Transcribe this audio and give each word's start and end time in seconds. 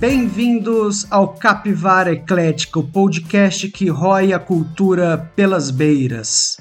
Bem-vindos 0.00 1.06
ao 1.10 1.34
Capivara 1.34 2.10
Eclética, 2.10 2.78
o 2.78 2.82
podcast 2.82 3.68
que 3.68 3.90
rói 3.90 4.32
a 4.32 4.38
cultura 4.38 5.30
pelas 5.36 5.70
beiras. 5.70 6.56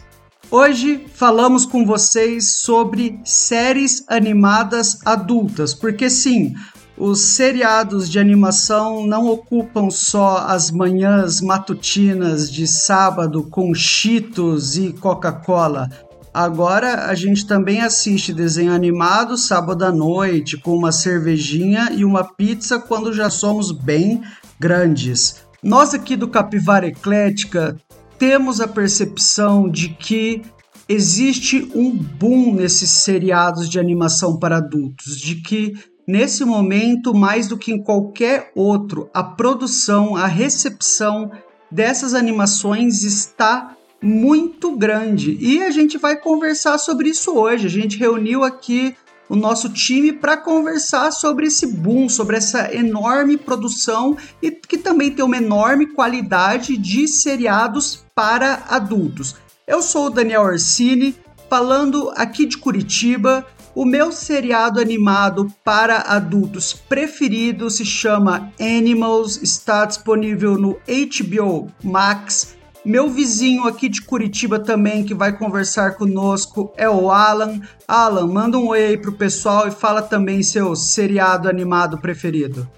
Hoje 0.52 1.06
falamos 1.14 1.66
com 1.66 1.86
vocês 1.86 2.56
sobre 2.56 3.18
séries 3.24 4.04
animadas 4.10 5.00
adultas, 5.06 5.74
porque 5.74 6.10
sim, 6.10 6.54
os 6.98 7.22
seriados 7.22 8.10
de 8.10 8.20
animação 8.20 9.08
não 9.08 9.28
ocupam 9.28 9.90
só 9.90 10.40
as 10.40 10.70
manhãs 10.70 11.40
matutinas 11.40 12.52
de 12.52 12.68
sábado 12.68 13.44
com 13.44 13.74
Cheetos 13.74 14.78
e 14.78 14.92
Coca-Cola. 14.92 15.90
Agora 16.34 17.06
a 17.06 17.16
gente 17.16 17.46
também 17.46 17.82
assiste 17.82 18.34
desenho 18.34 18.74
animado 18.74 19.38
sábado 19.38 19.84
à 19.84 19.92
noite 19.92 20.58
com 20.58 20.76
uma 20.76 20.92
cervejinha 20.92 21.90
e 21.92 22.06
uma 22.06 22.24
pizza 22.24 22.80
quando 22.80 23.12
já 23.12 23.30
somos 23.30 23.72
bem 23.72 24.22
grandes. 24.60 25.48
Nós 25.64 25.94
aqui 25.94 26.16
do 26.16 26.28
Capivara 26.28 26.88
Eclética 26.88 27.76
temos 28.18 28.62
a 28.62 28.68
percepção 28.68 29.70
de 29.70 29.90
que 29.90 30.44
existe 30.88 31.72
um 31.74 31.92
boom 31.92 32.54
nesses 32.54 32.92
seriados 32.92 33.70
de 33.70 33.80
animação 33.80 34.38
para 34.38 34.58
adultos, 34.58 35.18
de 35.18 35.36
que 35.36 35.74
Nesse 36.10 36.44
momento, 36.44 37.14
mais 37.14 37.48
do 37.48 37.56
que 37.56 37.72
em 37.72 37.84
qualquer 37.84 38.52
outro, 38.56 39.12
a 39.14 39.24
produção, 39.24 40.16
a 40.16 40.26
recepção 40.26 41.30
dessas 41.70 42.16
animações 42.16 43.04
está 43.04 43.78
muito 44.02 44.76
grande. 44.76 45.38
E 45.40 45.64
a 45.64 45.72
gente 45.72 45.98
vai 45.98 46.16
conversar 46.16 46.78
sobre 46.78 47.10
isso 47.10 47.34
hoje. 47.34 47.68
A 47.68 47.70
gente 47.70 47.98
reuniu 47.98 48.44
aqui 48.44 48.96
o 49.30 49.36
nosso 49.36 49.70
time 49.70 50.12
para 50.12 50.36
conversar 50.36 51.12
sobre 51.12 51.48
esse 51.48 51.68
boom, 51.68 52.10
sobre 52.10 52.38
essa 52.38 52.74
enorme 52.74 53.38
produção 53.38 54.18
e 54.42 54.50
que 54.50 54.78
também 54.78 55.12
tem 55.12 55.24
uma 55.24 55.38
enorme 55.38 55.86
qualidade 55.86 56.76
de 56.76 57.08
seriados 57.08 58.04
para 58.16 58.64
adultos. 58.68 59.36
Eu 59.68 59.84
sou 59.84 60.08
o 60.08 60.10
Daniel 60.10 60.42
Orsini, 60.42 61.16
falando 61.48 62.12
aqui 62.16 62.48
de 62.48 62.58
Curitiba. 62.58 63.46
O 63.76 63.86
meu 63.86 64.12
seriado 64.12 64.80
animado 64.80 65.48
para 65.64 66.00
adultos 66.00 66.74
preferido 66.74 67.70
se 67.70 67.86
chama 67.86 68.52
Animals, 68.60 69.40
está 69.44 69.86
disponível 69.86 70.58
no 70.58 70.80
HBO 70.88 71.72
Max. 71.84 72.59
Meu 72.86 73.10
vizinho 73.10 73.68
aqui 73.68 73.90
de 73.90 74.02
Curitiba 74.02 74.58
também 74.58 75.04
que 75.04 75.14
vai 75.14 75.38
conversar 75.38 75.96
conosco 75.96 76.72
é 76.78 76.90
o 76.90 77.12
Alan. 77.12 77.60
Alan, 77.88 78.28
manda 78.28 78.58
um 78.58 78.68
oi 78.68 78.86
aí 78.86 78.98
pro 78.98 79.12
pessoal 79.12 79.68
e 79.68 79.72
fala 79.72 80.02
também 80.02 80.42
seu 80.42 80.76
seriado 80.76 81.50
animado 81.50 81.98
preferido. 81.98 82.70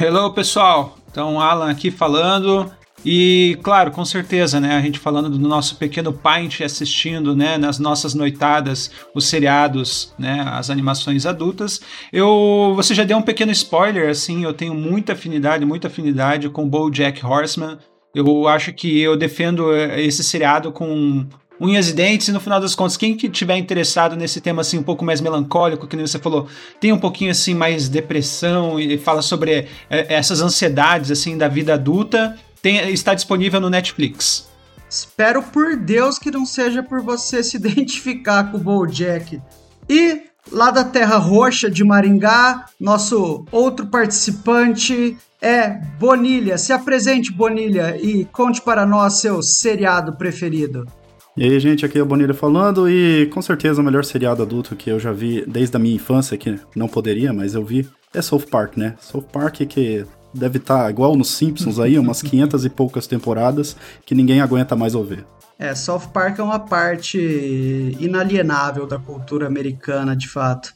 Hello, 0.00 0.32
pessoal. 0.32 0.96
Então, 1.10 1.40
Alan 1.40 1.70
aqui 1.70 1.90
falando. 1.90 2.72
E, 3.04 3.58
claro, 3.62 3.90
com 3.90 4.02
certeza, 4.02 4.58
né? 4.58 4.76
A 4.76 4.80
gente 4.80 4.98
falando 4.98 5.28
do 5.28 5.38
nosso 5.38 5.76
pequeno 5.76 6.10
Paint 6.10 6.62
assistindo, 6.62 7.36
né? 7.36 7.58
Nas 7.58 7.78
nossas 7.78 8.14
noitadas, 8.14 8.90
os 9.14 9.26
seriados, 9.26 10.14
né? 10.18 10.42
As 10.48 10.70
animações 10.70 11.26
adultas. 11.26 11.82
Eu, 12.10 12.72
você 12.74 12.94
já 12.94 13.04
deu 13.04 13.18
um 13.18 13.22
pequeno 13.22 13.52
spoiler, 13.52 14.08
assim. 14.08 14.42
Eu 14.42 14.54
tenho 14.54 14.74
muita 14.74 15.12
afinidade, 15.12 15.66
muita 15.66 15.88
afinidade 15.88 16.48
com 16.48 16.66
BoJack 16.66 17.24
Horseman. 17.24 17.78
Eu 18.14 18.46
acho 18.46 18.72
que 18.72 19.00
eu 19.00 19.16
defendo 19.16 19.74
eh, 19.74 20.02
esse 20.02 20.22
seriado 20.22 20.70
com 20.70 21.26
unhas 21.60 21.88
e 21.88 21.92
dentes, 21.92 22.28
e 22.28 22.32
no 22.32 22.40
final 22.40 22.60
das 22.60 22.74
contas, 22.74 22.96
quem 22.96 23.16
que 23.16 23.28
tiver 23.28 23.56
interessado 23.56 24.16
nesse 24.16 24.40
tema 24.40 24.60
assim 24.60 24.78
um 24.78 24.82
pouco 24.82 25.04
mais 25.04 25.20
melancólico, 25.20 25.86
que 25.86 25.96
nem 25.96 26.06
você 26.06 26.18
falou, 26.18 26.48
tem 26.80 26.92
um 26.92 26.98
pouquinho 26.98 27.30
assim 27.30 27.54
mais 27.54 27.88
depressão 27.88 28.78
e 28.78 28.98
fala 28.98 29.22
sobre 29.22 29.68
é, 29.90 30.14
essas 30.14 30.40
ansiedades 30.40 31.10
assim 31.10 31.38
da 31.38 31.48
vida 31.48 31.74
adulta, 31.74 32.36
tem, 32.60 32.76
está 32.90 33.14
disponível 33.14 33.60
no 33.60 33.70
Netflix. 33.70 34.48
Espero 34.88 35.42
por 35.42 35.76
Deus 35.76 36.18
que 36.18 36.30
não 36.30 36.46
seja 36.46 36.82
por 36.82 37.00
você 37.02 37.42
se 37.42 37.56
identificar 37.58 38.50
com 38.50 38.58
o 38.58 38.60
BoJack. 38.60 39.40
E 39.88 40.22
lá 40.50 40.70
da 40.70 40.84
Terra 40.84 41.16
Roxa 41.16 41.70
de 41.70 41.84
Maringá, 41.84 42.66
nosso 42.80 43.44
outro 43.50 43.86
participante 43.86 45.16
é 45.40 45.80
Bonilha. 45.98 46.56
Se 46.56 46.72
apresente, 46.72 47.32
Bonilha, 47.32 47.96
e 48.00 48.24
conte 48.26 48.62
para 48.62 48.86
nós 48.86 49.20
seu 49.20 49.42
seriado 49.42 50.16
preferido. 50.16 50.86
E 51.36 51.42
aí, 51.44 51.58
gente, 51.58 51.84
aqui 51.84 51.98
é 51.98 52.02
o 52.02 52.06
Bonilha 52.06 52.32
falando, 52.32 52.88
e 52.88 53.26
com 53.26 53.42
certeza 53.42 53.80
o 53.80 53.84
melhor 53.84 54.04
seriado 54.04 54.42
adulto 54.42 54.76
que 54.76 54.88
eu 54.88 55.00
já 55.00 55.12
vi 55.12 55.44
desde 55.46 55.76
a 55.76 55.80
minha 55.80 55.96
infância, 55.96 56.38
que 56.38 56.58
não 56.76 56.86
poderia, 56.86 57.32
mas 57.32 57.54
eu 57.54 57.64
vi, 57.64 57.88
é 58.14 58.22
South 58.22 58.44
Park, 58.50 58.76
né? 58.76 58.94
South 59.00 59.26
Park 59.32 59.56
que 59.68 60.06
deve 60.34 60.58
estar 60.58 60.84
tá 60.84 60.90
igual 60.90 61.16
nos 61.16 61.30
Simpsons 61.30 61.78
aí, 61.78 61.98
umas 61.98 62.20
500 62.22 62.64
e 62.64 62.70
poucas 62.70 63.06
temporadas 63.06 63.76
que 64.04 64.14
ninguém 64.14 64.40
aguenta 64.40 64.74
mais 64.74 64.94
ouvir. 64.94 65.24
É, 65.58 65.74
South 65.74 66.08
Park 66.12 66.38
é 66.38 66.42
uma 66.42 66.58
parte 66.58 67.18
inalienável 68.00 68.86
da 68.86 68.98
cultura 68.98 69.46
americana, 69.46 70.16
de 70.16 70.28
fato. 70.28 70.74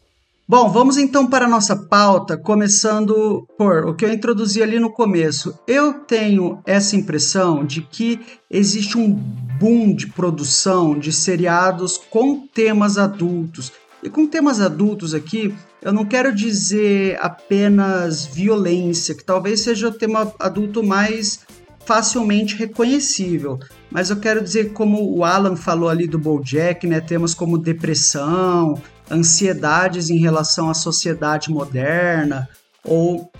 Bom, 0.51 0.71
vamos 0.71 0.97
então 0.97 1.27
para 1.27 1.45
a 1.45 1.49
nossa 1.49 1.77
pauta, 1.77 2.35
começando 2.35 3.47
por 3.59 3.85
o 3.85 3.95
que 3.95 4.07
eu 4.07 4.11
introduzi 4.11 4.63
ali 4.63 4.81
no 4.81 4.91
começo. 4.91 5.59
Eu 5.67 5.93
tenho 5.93 6.63
essa 6.65 6.97
impressão 6.97 7.67
de 7.67 7.83
que 7.83 8.19
existe 8.51 8.97
um 8.97 9.13
boom 9.13 9.95
de 9.95 10.07
produção 10.07 10.99
de 10.99 11.13
seriados 11.13 11.99
com 11.99 12.47
temas 12.47 12.97
adultos. 12.97 13.71
E 14.03 14.09
com 14.09 14.27
temas 14.27 14.59
adultos 14.59 15.13
aqui, 15.13 15.55
eu 15.81 15.93
não 15.93 16.05
quero 16.05 16.35
dizer 16.35 17.17
apenas 17.21 18.27
violência, 18.27 19.15
que 19.15 19.25
talvez 19.25 19.61
seja 19.61 19.89
o 19.89 19.93
tema 19.93 20.33
adulto 20.39 20.83
mais 20.83 21.41
facilmente 21.85 22.55
reconhecível, 22.55 23.59
mas 23.91 24.11
eu 24.11 24.17
quero 24.17 24.43
dizer 24.43 24.73
como 24.73 25.17
o 25.17 25.25
Alan 25.25 25.57
falou 25.57 25.89
ali 25.89 26.07
do 26.07 26.19
BoJack, 26.19 26.87
né, 26.87 27.01
temas 27.01 27.33
como 27.33 27.57
depressão, 27.57 28.81
ansiedades 29.11 30.11
em 30.11 30.19
relação 30.19 30.69
à 30.69 30.75
sociedade 30.75 31.51
moderna 31.51 32.49
ou, 32.85 33.31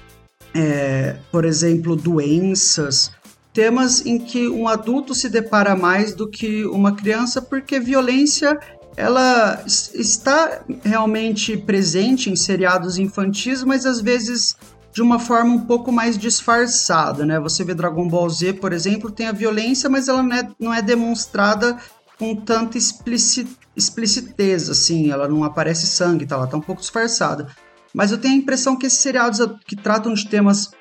é, 0.55 1.17
por 1.31 1.45
exemplo, 1.45 1.95
doenças, 1.95 3.11
temas 3.53 4.07
em 4.07 4.19
que 4.19 4.49
um 4.49 4.69
adulto 4.69 5.15
se 5.15 5.29
depara 5.29 5.77
mais 5.77 6.15
do 6.15 6.29
que 6.29 6.65
uma 6.67 6.95
criança, 6.95 7.43
porque 7.43 7.81
violência 7.81 8.59
ela 8.99 9.63
está 9.65 10.61
realmente 10.83 11.57
presente 11.57 12.31
em 12.31 12.35
seriados 12.35 12.99
infantis, 12.99 13.63
mas 13.63 13.87
às 13.87 14.01
vezes 14.01 14.57
de 14.93 15.01
uma 15.01 15.21
forma 15.21 15.55
um 15.55 15.61
pouco 15.61 15.93
mais 15.93 16.19
disfarçada, 16.19 17.25
né? 17.25 17.39
Você 17.39 17.63
vê 17.63 17.75
Dragon 17.75 18.09
Ball 18.09 18.29
Z, 18.29 18.55
por 18.55 18.73
exemplo, 18.73 19.13
tem 19.13 19.29
a 19.29 19.33
violência, 19.33 19.89
mas 19.89 20.09
ela 20.09 20.21
não 20.21 20.35
é, 20.35 20.49
não 20.59 20.75
é 20.75 20.83
demonstrada 20.83 21.79
com 22.19 22.35
tanta 22.35 22.77
explicitez, 22.77 24.69
assim, 24.69 25.13
ela 25.13 25.29
não 25.29 25.45
aparece 25.45 25.87
sangue, 25.87 26.27
tá? 26.27 26.35
ela 26.35 26.49
tá 26.49 26.57
um 26.57 26.61
pouco 26.61 26.81
disfarçada. 26.81 27.47
Mas 27.95 28.11
eu 28.11 28.19
tenho 28.19 28.35
a 28.35 28.39
impressão 28.39 28.77
que 28.77 28.87
esses 28.87 28.99
seriados 28.99 29.39
que 29.65 29.77
tratam 29.77 30.13
de 30.13 30.27
temas 30.29 30.73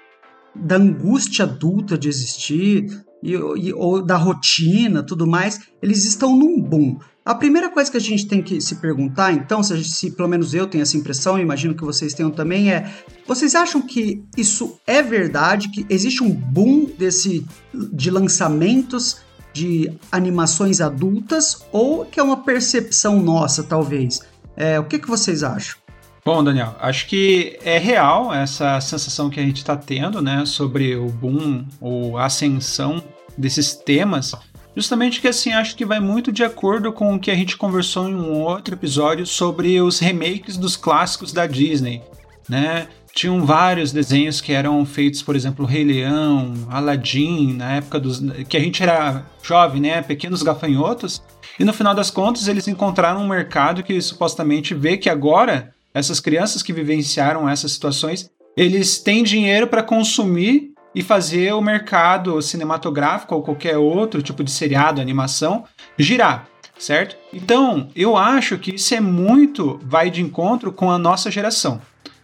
da 0.56 0.77
angústia 0.77 1.45
adulta 1.45 1.95
de 1.95 2.09
existir, 2.09 3.06
e, 3.22 3.33
e, 3.33 3.73
ou 3.73 4.01
da 4.01 4.17
rotina, 4.17 5.03
tudo 5.03 5.27
mais, 5.27 5.59
eles 5.81 6.06
estão 6.06 6.35
num 6.35 6.59
boom. 6.59 6.97
A 7.27 7.35
primeira 7.35 7.69
coisa 7.69 7.91
que 7.91 7.97
a 7.97 7.99
gente 7.99 8.25
tem 8.25 8.41
que 8.41 8.61
se 8.61 8.75
perguntar, 8.75 9.33
então, 9.33 9.61
se, 9.61 9.75
gente, 9.75 9.89
se 9.89 10.11
pelo 10.11 10.29
menos 10.29 10.53
eu 10.53 10.65
tenho 10.65 10.81
essa 10.81 10.95
impressão, 10.95 11.38
imagino 11.38 11.75
que 11.75 11.83
vocês 11.83 12.13
tenham 12.13 12.31
também, 12.31 12.71
é: 12.71 12.89
vocês 13.27 13.53
acham 13.53 13.81
que 13.81 14.23
isso 14.38 14.79
é 14.88 15.03
verdade? 15.03 15.67
Que 15.67 15.85
existe 15.89 16.23
um 16.23 16.29
boom 16.31 16.85
desse 16.97 17.45
de 17.73 18.09
lançamentos 18.09 19.17
de 19.51 19.91
animações 20.09 20.79
adultas 20.79 21.65
ou 21.69 22.06
que 22.06 22.18
é 22.18 22.24
uma 22.24 22.38
percepção 22.38 23.21
nossa, 23.21 23.62
talvez? 23.62 24.21
É, 24.56 24.80
o 24.80 24.85
que, 24.85 24.97
que 24.97 25.09
vocês 25.09 25.44
acham? 25.44 25.75
Bom, 26.23 26.41
Daniel, 26.41 26.77
acho 26.80 27.07
que 27.07 27.59
é 27.62 27.77
real 27.77 28.33
essa 28.33 28.80
sensação 28.80 29.30
que 29.30 29.41
a 29.41 29.44
gente 29.44 29.57
está 29.57 29.75
tendo, 29.75 30.21
né, 30.21 30.45
sobre 30.45 30.95
o 30.95 31.09
boom 31.09 31.65
ou 31.81 32.18
ascensão 32.18 33.03
desses 33.38 33.73
temas. 33.73 34.33
Justamente 34.77 35.19
que 35.19 35.27
assim, 35.27 35.53
acho 35.53 35.75
que 35.75 35.83
vai 35.83 36.00
muito 36.00 36.31
de 36.31 36.44
acordo 36.44 36.94
com 36.94 37.15
o 37.15 37.19
que 37.19 37.31
a 37.31 37.35
gente 37.35 37.57
conversou 37.57 38.07
em 38.07 38.13
um 38.13 38.44
outro 38.44 38.75
episódio 38.75 39.25
sobre 39.25 39.81
os 39.81 39.97
remakes 39.97 40.56
dos 40.56 40.77
clássicos 40.77 41.33
da 41.33 41.47
Disney, 41.47 42.03
né? 42.47 42.88
Tinham 43.12 43.44
vários 43.44 43.91
desenhos 43.91 44.39
que 44.39 44.53
eram 44.53 44.85
feitos, 44.85 45.24
por 45.24 45.35
exemplo, 45.35 45.65
Rei 45.65 45.83
Leão, 45.83 46.53
Aladdin, 46.69 47.53
na 47.53 47.77
época 47.77 48.00
dos 48.00 48.21
que 48.47 48.56
a 48.56 48.59
gente 48.59 48.83
era 48.83 49.25
jovem, 49.41 49.81
né, 49.81 50.03
pequenos 50.03 50.44
gafanhotos, 50.44 51.23
e 51.59 51.65
no 51.65 51.73
final 51.73 51.95
das 51.95 52.12
contas 52.12 52.47
eles 52.47 52.68
encontraram 52.68 53.23
um 53.23 53.27
mercado 53.27 53.81
que 53.81 54.00
supostamente 54.00 54.75
vê 54.75 54.95
que 54.95 55.09
agora 55.09 55.73
essas 55.91 56.19
crianças 56.19 56.62
que 56.62 56.71
vivenciaram 56.71 57.50
essas 57.50 57.71
situações, 57.71 58.30
eles 58.56 59.00
têm 59.00 59.23
dinheiro 59.23 59.65
para 59.65 59.81
consumir 59.81 60.76
e 60.97 61.03
fazer 61.03 61.53
o 61.53 61.61
mercado 61.61 62.41
cinematográfico 62.41 63.35
ou 63.35 63.44
qualquer 63.44 63.77
outro 63.77 64.19
tipo 64.19 64.44
de 64.44 64.49
seriado, 64.49 64.99
animação, 64.99 65.63
girar, 65.95 66.47
certo? 66.75 67.15
Então, 67.31 67.88
eu 67.95 68.17
acho 68.17 68.57
que 68.57 68.73
isso 68.73 68.95
é 68.95 68.99
muito 68.99 69.79
vai 69.83 70.09
de 70.09 70.23
encontro 70.23 70.71
com 70.71 70.89
a 70.89 70.97
nossa 70.97 71.29
geração. 71.29 71.79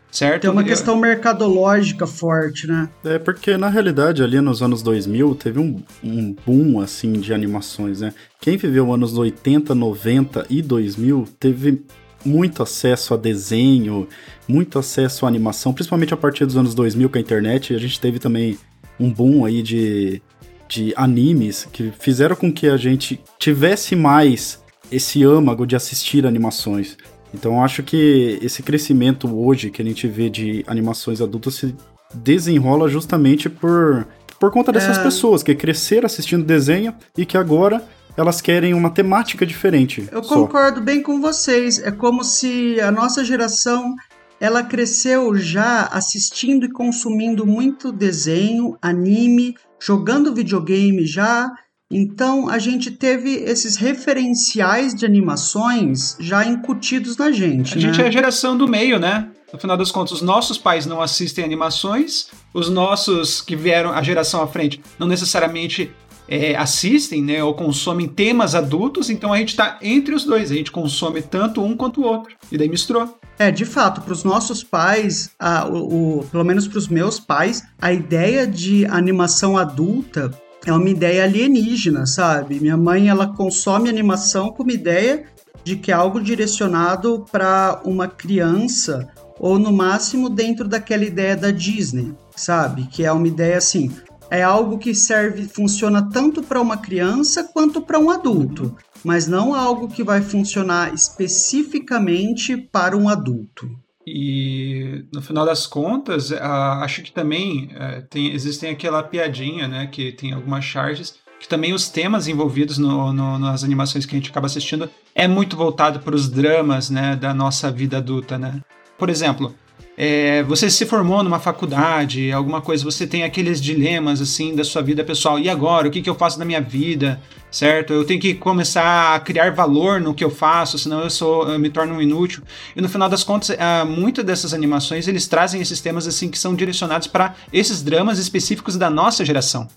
certo? 0.10 0.42
Tem 0.42 0.50
uma 0.50 0.64
questão 0.64 0.98
mercadológica 0.98 2.08
forte, 2.08 2.66
né? 2.66 2.90
É, 3.06 3.20
porque 3.20 3.58
na 3.58 3.70
realidade 3.70 4.24
ali 4.24 4.42
nos 4.42 4.64
anos 4.64 4.82
2000 4.82 5.36
teve 5.36 5.60
um, 5.60 5.84
um 6.04 6.36
boom 6.44 6.82
assim 6.82 7.14
de 7.14 7.32
animações, 7.32 8.02
né? 8.02 8.12
Quem 8.42 8.58
viveu 8.58 8.92
anos 8.92 9.16
80, 9.16 9.76
90 9.76 10.48
e 10.50 10.64
2000 10.64 11.28
teve 11.40 11.86
muito 12.26 12.64
acesso 12.64 13.14
a 13.14 13.18
desenho, 13.18 14.08
muito 14.48 14.80
acesso 14.80 15.26
à 15.26 15.28
animação, 15.28 15.74
principalmente 15.74 16.14
a 16.14 16.18
partir 16.18 16.46
dos 16.46 16.58
anos 16.58 16.74
2000 16.74 17.10
com 17.10 17.18
a 17.18 17.22
internet, 17.22 17.74
a 17.74 17.78
gente 17.78 18.00
teve 18.00 18.20
também 18.20 18.58
um 19.00 19.12
boom 19.12 19.46
aí 19.46 19.62
de, 19.62 20.22
de 20.68 20.94
animes 20.96 21.68
que 21.72 21.92
fizeram 22.00 22.36
com 22.36 22.52
que 22.52 22.68
a 22.68 22.78
gente 22.78 23.20
tivesse 23.40 23.96
mais 23.96 24.62
esse 24.92 25.24
âmago 25.24 25.66
de 25.66 25.76
assistir 25.76 26.26
animações. 26.26 26.98
Então 27.34 27.64
acho 27.64 27.82
que 27.82 28.38
esse 28.42 28.62
crescimento 28.62 29.28
hoje 29.36 29.72
que 29.72 29.82
a 29.82 29.86
gente 29.86 30.08
vê 30.08 30.30
de 30.30 30.64
animações 30.68 31.20
adultas 31.20 31.56
se 31.56 31.76
desenrola 32.14 32.88
justamente 32.88 33.50
por, 33.50 34.08
por 34.40 34.52
conta 34.52 34.72
dessas 34.72 35.00
é... 35.00 35.04
pessoas 35.04 35.42
que 35.42 35.56
cresceram 35.56 36.06
assistindo 36.06 36.46
desenho 36.46 36.94
e 37.18 37.26
que 37.26 37.38
agora 37.38 37.84
elas 38.16 38.42
querem 38.42 38.74
uma 38.74 38.90
temática 38.90 39.46
diferente. 39.46 40.08
Eu 40.12 40.24
só. 40.24 40.36
concordo 40.36 40.82
bem 40.82 41.02
com 41.02 41.20
vocês. 41.20 41.80
É 41.80 41.92
como 41.92 42.24
se 42.24 42.80
a 42.80 42.92
nossa 42.92 43.24
geração 43.24 43.96
ela 44.40 44.64
cresceu 44.64 45.36
já 45.36 45.86
assistindo 45.86 46.66
e 46.66 46.72
consumindo 46.72 47.46
muito 47.46 47.92
desenho, 47.92 48.78
anime, 48.82 49.56
jogando 49.80 50.34
videogame 50.34 51.06
já 51.06 51.52
então 51.94 52.50
a 52.50 52.58
gente 52.58 52.90
teve 52.90 53.36
esses 53.36 53.76
referenciais 53.76 54.96
de 54.96 55.06
animações 55.06 56.18
já 56.20 56.44
incutidos 56.44 57.16
na 57.18 57.32
gente. 57.32 57.74
A 57.74 57.76
né? 57.76 57.82
gente 57.82 58.02
é 58.02 58.08
a 58.08 58.12
geração 58.12 58.58
do 58.58 58.68
meio, 58.68 58.98
né? 58.98 59.30
No 59.52 59.60
final 59.60 59.78
das 59.78 59.92
contas, 59.92 60.14
os 60.14 60.22
nossos 60.24 60.58
pais 60.58 60.88
não 60.88 61.00
assistem 61.00 61.46
animações, 61.46 62.30
os 62.52 62.70
nossos 62.70 63.40
que 63.40 63.56
vieram 63.56 63.92
a 63.92 64.02
geração 64.02 64.42
à 64.42 64.48
frente 64.48 64.82
não 64.98 65.06
necessariamente 65.06 65.92
é, 66.28 66.56
assistem, 66.56 67.22
né, 67.22 67.44
ou 67.44 67.54
consomem 67.54 68.08
temas 68.08 68.56
adultos, 68.56 69.10
então 69.10 69.34
a 69.34 69.38
gente 69.38 69.50
está 69.50 69.78
entre 69.82 70.16
os 70.16 70.24
dois, 70.24 70.52
a 70.52 70.56
gente 70.56 70.72
consome 70.72 71.22
tanto 71.22 71.62
um 71.62 71.76
quanto 71.76 72.02
o 72.02 72.06
outro, 72.06 72.36
e 72.52 72.58
daí 72.58 72.70
misturou. 72.70 73.18
É, 73.38 73.50
de 73.50 73.66
fato, 73.66 74.02
para 74.02 74.14
os 74.14 74.24
nossos 74.24 74.64
pais, 74.64 75.32
a, 75.40 75.68
o, 75.68 76.20
o, 76.20 76.24
pelo 76.26 76.44
menos 76.44 76.68
para 76.68 76.78
os 76.78 76.88
meus 76.88 77.20
pais, 77.20 77.64
a 77.82 77.92
ideia 77.92 78.46
de 78.46 78.86
animação 78.86 79.58
adulta 79.58 80.32
é 80.66 80.72
uma 80.72 80.90
ideia 80.90 81.24
alienígena, 81.24 82.06
sabe? 82.06 82.60
Minha 82.60 82.78
mãe 82.78 83.10
ela 83.10 83.28
consome 83.28 83.90
animação 83.90 84.52
com 84.52 84.64
uma 84.64 84.72
ideia 84.72 85.26
de 85.64 85.76
que 85.76 85.92
é 85.92 85.94
algo 85.94 86.22
direcionado 86.22 87.26
para 87.32 87.82
uma 87.84 88.08
criança 88.08 89.10
ou 89.40 89.58
no 89.58 89.74
máximo 89.74 90.30
dentro 90.30 90.68
daquela 90.68 91.04
ideia 91.04 91.36
da 91.36 91.52
Disney, 91.52 92.14
sabe? 92.36 92.86
Que 92.86 93.04
é 93.04 93.12
uma 93.12 93.28
ideia 93.28 93.58
assim, 93.58 93.92
é 94.34 94.42
algo 94.42 94.80
que 94.80 94.96
serve, 94.96 95.48
funciona 95.48 96.10
tanto 96.10 96.42
para 96.42 96.60
uma 96.60 96.76
criança 96.76 97.44
quanto 97.44 97.80
para 97.84 98.00
um 98.00 98.10
adulto, 98.10 98.76
mas 99.04 99.28
não 99.28 99.54
algo 99.54 99.88
que 99.88 100.04
vai 100.04 100.24
funcionar 100.24 100.92
especificamente 100.92 102.58
para 102.58 102.98
um 102.98 103.08
adulto. 103.08 103.70
E 104.08 105.06
no 105.14 105.22
final 105.22 105.46
das 105.46 105.68
contas, 105.68 106.32
uh, 106.32 106.42
acho 106.82 107.04
que 107.04 107.12
também 107.12 107.70
uh, 107.76 108.02
tem, 108.10 108.34
existem 108.34 108.72
aquela 108.72 109.04
piadinha, 109.04 109.68
né? 109.68 109.86
Que 109.86 110.12
tem 110.12 110.34
algumas 110.34 110.66
charges, 110.66 111.14
que 111.40 111.48
também 111.48 111.72
os 111.72 111.88
temas 111.88 112.28
envolvidos 112.28 112.80
no, 112.80 113.14
no, 113.14 113.38
nas 113.38 113.64
animações 113.64 114.04
que 114.04 114.16
a 114.16 114.18
gente 114.18 114.32
acaba 114.32 114.48
assistindo 114.48 114.90
é 115.14 115.28
muito 115.28 115.56
voltado 115.56 116.00
para 116.00 116.16
os 116.16 116.28
dramas, 116.28 116.90
né? 116.90 117.16
Da 117.16 117.36
nossa 117.36 117.72
vida 117.72 117.98
adulta, 117.98 118.40
né? 118.40 118.62
Por 118.98 119.12
exemplo, 119.12 119.54
é, 119.96 120.42
você 120.44 120.70
se 120.70 120.86
formou 120.86 121.24
numa 121.24 121.40
faculdade, 121.40 122.32
alguma 122.32 122.62
coisa, 122.62 122.84
você 122.84 123.06
tem 123.06 123.24
aqueles 123.24 123.62
dilemas 123.62 124.22
assim 124.22 124.56
da 124.56 124.64
sua 124.64 124.82
vida 124.82 125.04
pessoal. 125.04 125.38
E 125.38 125.50
agora, 125.50 125.88
o 125.88 125.92
que, 125.92 126.02
que 126.02 126.10
eu 126.10 126.16
faço 126.16 126.40
da 126.40 126.46
minha 126.46 126.62
vida, 126.62 127.22
certo? 127.52 127.94
Eu 127.94 128.04
tenho 128.04 128.20
que 128.20 128.34
começar 128.34 129.16
a 129.16 129.20
criar 129.20 129.52
valor 129.52 130.02
no 130.02 130.14
que 130.14 130.24
eu 130.24 130.32
faço, 130.32 130.80
senão 130.80 131.02
eu 131.02 131.10
sou, 131.10 131.48
eu 131.48 131.60
me 131.60 131.70
torno 131.70 131.96
um 131.96 132.02
inútil. 132.02 132.42
E 132.76 132.82
no 132.82 132.90
final 132.90 133.08
das 133.08 133.24
contas, 133.24 133.50
uh, 133.50 133.86
muitas 133.86 134.26
dessas 134.26 134.54
animações 134.54 135.08
eles 135.08 135.28
trazem 135.28 135.62
esses 135.62 135.80
temas 135.80 136.08
assim 136.08 136.30
que 136.30 136.40
são 136.40 136.56
direcionados 136.56 137.08
para 137.08 137.36
esses 137.52 137.84
dramas 137.84 138.18
específicos 138.18 138.76
da 138.76 138.90
nossa 138.90 139.24
geração. 139.24 139.68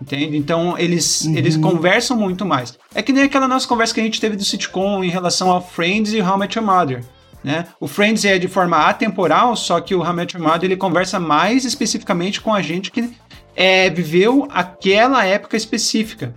Entende? 0.00 0.36
Então 0.36 0.78
eles, 0.78 1.22
uhum. 1.22 1.36
eles 1.36 1.56
conversam 1.56 2.16
muito 2.16 2.46
mais. 2.46 2.78
É 2.94 3.02
que 3.02 3.12
nem 3.12 3.24
aquela 3.24 3.48
nossa 3.48 3.66
conversa 3.66 3.92
que 3.92 4.00
a 4.00 4.04
gente 4.04 4.20
teve 4.20 4.36
do 4.36 4.44
sitcom 4.44 5.02
em 5.04 5.10
relação 5.10 5.50
ao 5.50 5.60
Friends 5.60 6.14
e 6.14 6.22
How 6.22 6.36
I 6.36 6.38
Met 6.38 6.58
Your 6.58 6.66
Mother. 6.66 7.17
Né? 7.48 7.64
O 7.80 7.88
Friends 7.88 8.26
é 8.26 8.38
de 8.38 8.46
forma 8.46 8.76
atemporal, 8.76 9.56
só 9.56 9.80
que 9.80 9.94
o 9.94 10.02
I 10.04 10.38
Mother 10.38 10.64
ele 10.64 10.76
conversa 10.76 11.18
mais 11.18 11.64
especificamente 11.64 12.42
com 12.42 12.52
a 12.52 12.60
gente 12.60 12.90
que 12.90 13.10
é, 13.56 13.88
viveu 13.88 14.46
aquela 14.50 15.24
época 15.24 15.56
específica. 15.56 16.34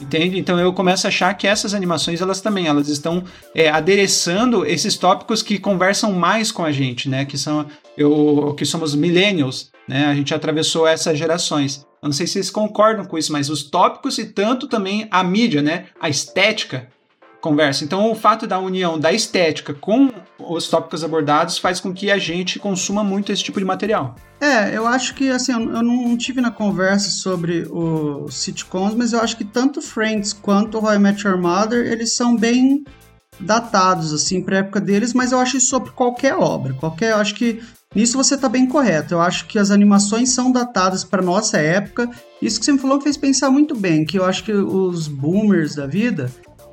Entende? 0.00 0.38
Então 0.38 0.60
eu 0.60 0.72
começo 0.72 1.04
a 1.04 1.08
achar 1.08 1.34
que 1.34 1.48
essas 1.48 1.74
animações 1.74 2.20
elas 2.20 2.40
também 2.40 2.68
elas 2.68 2.86
estão 2.86 3.24
é, 3.52 3.70
adereçando 3.70 4.64
esses 4.64 4.96
tópicos 4.96 5.42
que 5.42 5.58
conversam 5.58 6.12
mais 6.12 6.52
com 6.52 6.64
a 6.64 6.70
gente, 6.70 7.08
né? 7.08 7.24
Que 7.24 7.36
são 7.36 7.66
eu 7.98 8.54
que 8.56 8.64
somos 8.64 8.94
millennials, 8.94 9.72
né? 9.88 10.06
A 10.06 10.14
gente 10.14 10.32
atravessou 10.32 10.86
essas 10.86 11.18
gerações. 11.18 11.84
Eu 12.00 12.06
não 12.06 12.12
sei 12.12 12.28
se 12.28 12.34
vocês 12.34 12.50
concordam 12.50 13.04
com 13.04 13.18
isso, 13.18 13.32
mas 13.32 13.50
os 13.50 13.64
tópicos 13.64 14.16
e 14.18 14.26
tanto 14.26 14.68
também 14.68 15.08
a 15.10 15.24
mídia, 15.24 15.60
né? 15.60 15.86
A 16.00 16.08
estética 16.08 16.88
conversa. 17.42 17.84
Então, 17.84 18.10
o 18.10 18.14
fato 18.14 18.46
da 18.46 18.58
união 18.58 18.98
da 18.98 19.12
estética 19.12 19.74
com 19.74 20.10
os 20.38 20.68
tópicos 20.68 21.04
abordados 21.04 21.58
faz 21.58 21.80
com 21.80 21.92
que 21.92 22.10
a 22.10 22.16
gente 22.16 22.58
consuma 22.58 23.02
muito 23.04 23.32
esse 23.32 23.42
tipo 23.42 23.58
de 23.58 23.64
material. 23.64 24.14
É, 24.40 24.76
eu 24.76 24.86
acho 24.86 25.14
que, 25.14 25.28
assim, 25.28 25.52
eu 25.52 25.82
não 25.82 26.16
tive 26.16 26.40
na 26.40 26.50
conversa 26.50 27.10
sobre 27.10 27.66
os 27.70 28.34
sitcoms, 28.34 28.94
mas 28.94 29.12
eu 29.12 29.20
acho 29.20 29.36
que 29.36 29.44
tanto 29.44 29.82
Friends 29.82 30.32
quanto 30.32 30.78
How 30.78 30.94
I 30.94 30.98
Met 30.98 31.26
Your 31.26 31.38
Mother, 31.38 31.84
eles 31.92 32.14
são 32.14 32.36
bem 32.36 32.84
datados, 33.40 34.12
assim, 34.12 34.40
pra 34.40 34.58
época 34.58 34.80
deles, 34.80 35.12
mas 35.12 35.32
eu 35.32 35.38
acho 35.38 35.56
isso 35.56 35.68
sobre 35.68 35.90
qualquer 35.90 36.34
obra. 36.34 36.74
Qualquer, 36.74 37.10
eu 37.10 37.16
acho 37.16 37.34
que 37.34 37.60
nisso 37.94 38.16
você 38.16 38.36
tá 38.36 38.48
bem 38.48 38.66
correto. 38.66 39.14
Eu 39.14 39.20
acho 39.20 39.46
que 39.46 39.58
as 39.58 39.70
animações 39.70 40.30
são 40.30 40.52
datadas 40.52 41.02
para 41.02 41.22
nossa 41.22 41.58
época. 41.58 42.08
Isso 42.40 42.58
que 42.58 42.64
você 42.64 42.72
me 42.72 42.78
falou 42.78 43.00
fez 43.00 43.16
pensar 43.16 43.50
muito 43.50 43.74
bem, 43.74 44.04
que 44.04 44.18
eu 44.18 44.24
acho 44.24 44.44
que 44.44 44.52
os 44.52 45.08
boomers 45.08 45.74
da 45.74 45.86
vida, 45.86 46.30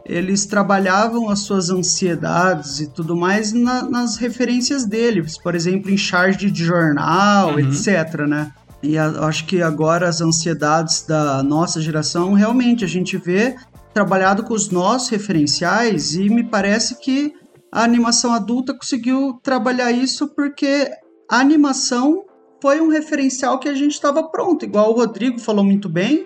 eles 0.09 0.47
trabalhavam 0.47 1.29
as 1.29 1.41
suas 1.41 1.69
ansiedades 1.69 2.79
e 2.79 2.87
tudo 2.87 3.15
mais 3.15 3.53
na, 3.53 3.83
nas 3.83 4.17
referências 4.17 4.83
deles, 4.83 5.37
por 5.37 5.53
exemplo, 5.53 5.91
em 5.91 5.97
charge 5.97 6.49
de 6.49 6.63
jornal, 6.65 7.51
uhum. 7.51 7.59
etc, 7.59 8.21
né? 8.27 8.51
E 8.81 8.97
a, 8.97 9.07
acho 9.27 9.45
que 9.45 9.61
agora 9.61 10.09
as 10.09 10.19
ansiedades 10.19 11.03
da 11.03 11.43
nossa 11.43 11.79
geração, 11.79 12.33
realmente, 12.33 12.83
a 12.83 12.87
gente 12.87 13.17
vê 13.17 13.55
trabalhado 13.93 14.43
com 14.43 14.53
os 14.55 14.71
nossos 14.71 15.09
referenciais 15.09 16.15
e 16.15 16.27
me 16.27 16.43
parece 16.43 16.99
que 16.99 17.31
a 17.71 17.83
animação 17.83 18.33
adulta 18.33 18.73
conseguiu 18.73 19.39
trabalhar 19.43 19.91
isso 19.91 20.27
porque 20.29 20.89
a 21.29 21.37
animação 21.37 22.25
foi 22.59 22.81
um 22.81 22.89
referencial 22.89 23.59
que 23.59 23.69
a 23.69 23.75
gente 23.75 23.91
estava 23.91 24.23
pronto, 24.23 24.65
igual 24.65 24.89
o 24.89 24.95
Rodrigo 24.95 25.39
falou 25.39 25.63
muito 25.63 25.87
bem. 25.87 26.25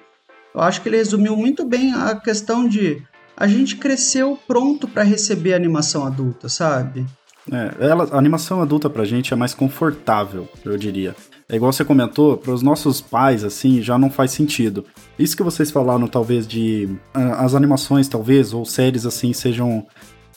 Eu 0.55 0.61
acho 0.61 0.81
que 0.81 0.87
ele 0.87 0.97
resumiu 0.97 1.35
muito 1.35 1.65
bem 1.65 1.93
a 1.93 2.15
questão 2.15 2.65
de 2.65 3.03
a 3.35 3.47
gente 3.47 3.77
cresceu 3.77 4.37
pronto 4.47 4.87
para 4.87 5.03
receber 5.03 5.53
animação 5.53 6.05
adulta, 6.05 6.47
sabe? 6.49 7.05
É, 7.51 7.87
ela, 7.87 8.07
a 8.11 8.17
animação 8.17 8.61
adulta 8.61 8.89
pra 8.89 9.03
gente 9.03 9.33
é 9.33 9.35
mais 9.35 9.53
confortável, 9.53 10.47
eu 10.63 10.77
diria. 10.77 11.15
É 11.49 11.55
igual 11.55 11.73
você 11.73 11.83
comentou, 11.83 12.37
para 12.37 12.53
os 12.53 12.61
nossos 12.61 13.01
pais, 13.01 13.43
assim, 13.43 13.81
já 13.81 13.97
não 13.97 14.09
faz 14.09 14.31
sentido. 14.31 14.85
Isso 15.19 15.35
que 15.35 15.43
vocês 15.43 15.69
falaram, 15.69 16.07
talvez, 16.07 16.47
de 16.47 16.87
uh, 17.15 17.33
as 17.37 17.53
animações, 17.53 18.07
talvez, 18.07 18.53
ou 18.53 18.65
séries, 18.65 19.05
assim, 19.05 19.33
sejam 19.33 19.85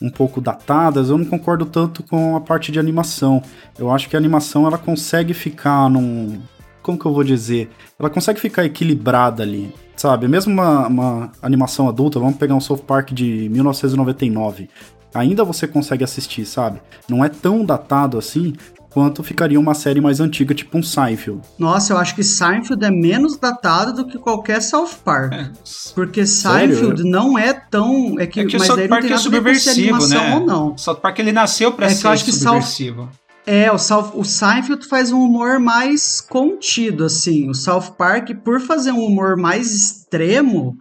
um 0.02 0.10
pouco 0.10 0.40
datadas, 0.40 1.08
eu 1.08 1.16
não 1.16 1.24
concordo 1.24 1.64
tanto 1.64 2.02
com 2.02 2.36
a 2.36 2.40
parte 2.40 2.70
de 2.72 2.78
animação. 2.78 3.42
Eu 3.78 3.90
acho 3.90 4.10
que 4.10 4.16
a 4.16 4.18
animação, 4.18 4.66
ela 4.66 4.76
consegue 4.76 5.32
ficar 5.32 5.88
num... 5.88 6.40
Como 6.82 6.98
que 6.98 7.06
eu 7.06 7.14
vou 7.14 7.24
dizer? 7.24 7.70
Ela 7.98 8.10
consegue 8.10 8.40
ficar 8.40 8.64
equilibrada 8.64 9.42
ali 9.42 9.72
sabe? 9.96 10.28
Mesmo 10.28 10.52
uma, 10.52 10.86
uma 10.86 11.32
animação 11.42 11.88
adulta, 11.88 12.18
vamos 12.18 12.36
pegar 12.36 12.54
um 12.54 12.60
South 12.60 12.78
Park 12.78 13.12
de 13.12 13.48
1999, 13.48 14.68
ainda 15.14 15.44
você 15.44 15.66
consegue 15.66 16.04
assistir, 16.04 16.44
sabe? 16.44 16.80
Não 17.08 17.24
é 17.24 17.28
tão 17.28 17.64
datado 17.64 18.18
assim 18.18 18.54
quanto 18.96 19.22
ficaria 19.22 19.60
uma 19.60 19.74
série 19.74 20.00
mais 20.00 20.20
antiga, 20.20 20.54
tipo 20.54 20.78
um 20.78 20.82
Seinfeld. 20.82 21.42
Nossa, 21.58 21.92
eu 21.92 21.98
acho 21.98 22.14
que 22.14 22.24
Seinfeld 22.24 22.82
é 22.82 22.90
menos 22.90 23.36
datado 23.36 23.92
do 23.92 24.06
que 24.06 24.18
qualquer 24.18 24.62
South 24.62 24.88
Park. 25.04 25.34
É. 25.34 25.50
Porque 25.94 26.24
Seinfeld 26.24 26.96
Sério? 26.96 27.04
não 27.04 27.38
é 27.38 27.52
tão. 27.52 28.18
É 28.18 28.26
que, 28.26 28.40
é 28.40 28.46
que 28.46 28.56
o 28.56 28.60
South 28.60 28.88
Park 28.88 29.04
é 29.04 29.18
subversivo, 29.18 30.06
né? 30.08 30.34
Ou 30.34 30.46
não. 30.46 30.78
South 30.78 30.96
Park 30.96 31.18
ele 31.18 31.30
nasceu 31.30 31.72
para 31.72 31.86
é 31.86 31.90
ser 31.90 32.16
subversivo. 32.16 33.02
South... 33.02 33.25
É, 33.46 33.70
o, 33.70 33.78
South, 33.78 34.10
o 34.14 34.24
Seinfeld 34.24 34.88
faz 34.88 35.12
um 35.12 35.20
humor 35.20 35.60
mais 35.60 36.20
contido, 36.20 37.04
assim. 37.04 37.48
O 37.48 37.54
South 37.54 37.92
Park, 37.96 38.30
por 38.42 38.60
fazer 38.60 38.90
um 38.90 39.04
humor 39.04 39.36
mais 39.36 39.72
extremo, 39.72 40.76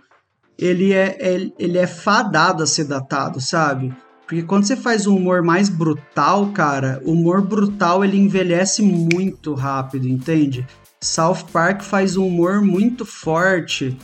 ele 0.58 0.92
é, 0.92 1.16
é, 1.20 1.52
ele 1.60 1.78
é 1.78 1.86
fadado 1.86 2.64
a 2.64 2.68
ser 2.68 2.86
datado, 2.86 3.40
sabe? 3.40 3.94
Porque 4.26 4.42
quando 4.42 4.66
você 4.66 4.76
faz 4.76 5.06
um 5.06 5.16
humor 5.16 5.44
mais 5.44 5.70
brutal, 5.70 6.48
cara, 6.48 7.00
o 7.06 7.12
humor 7.12 7.44
brutal 7.44 8.04
ele 8.04 8.18
envelhece 8.18 8.82
muito 8.82 9.54
rápido, 9.54 10.08
entende? 10.08 10.66
South 11.00 11.46
Park 11.54 11.84
faz 11.84 12.18
um 12.18 12.26
humor 12.26 12.62
muito 12.62 13.06
forte. 13.06 13.96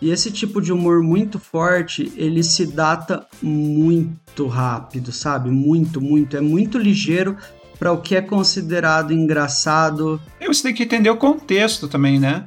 E 0.00 0.10
esse 0.10 0.30
tipo 0.30 0.60
de 0.60 0.72
humor 0.72 1.02
muito 1.02 1.38
forte, 1.38 2.12
ele 2.16 2.42
se 2.42 2.66
data 2.66 3.26
muito 3.40 4.46
rápido, 4.48 5.12
sabe? 5.12 5.50
Muito, 5.50 6.00
muito. 6.00 6.36
É 6.36 6.40
muito 6.40 6.78
ligeiro 6.78 7.36
para 7.78 7.92
o 7.92 8.00
que 8.00 8.16
é 8.16 8.20
considerado 8.20 9.12
engraçado. 9.12 10.20
E 10.40 10.46
você 10.46 10.62
tem 10.64 10.74
que 10.74 10.82
entender 10.82 11.10
o 11.10 11.16
contexto 11.16 11.88
também, 11.88 12.18
né? 12.18 12.44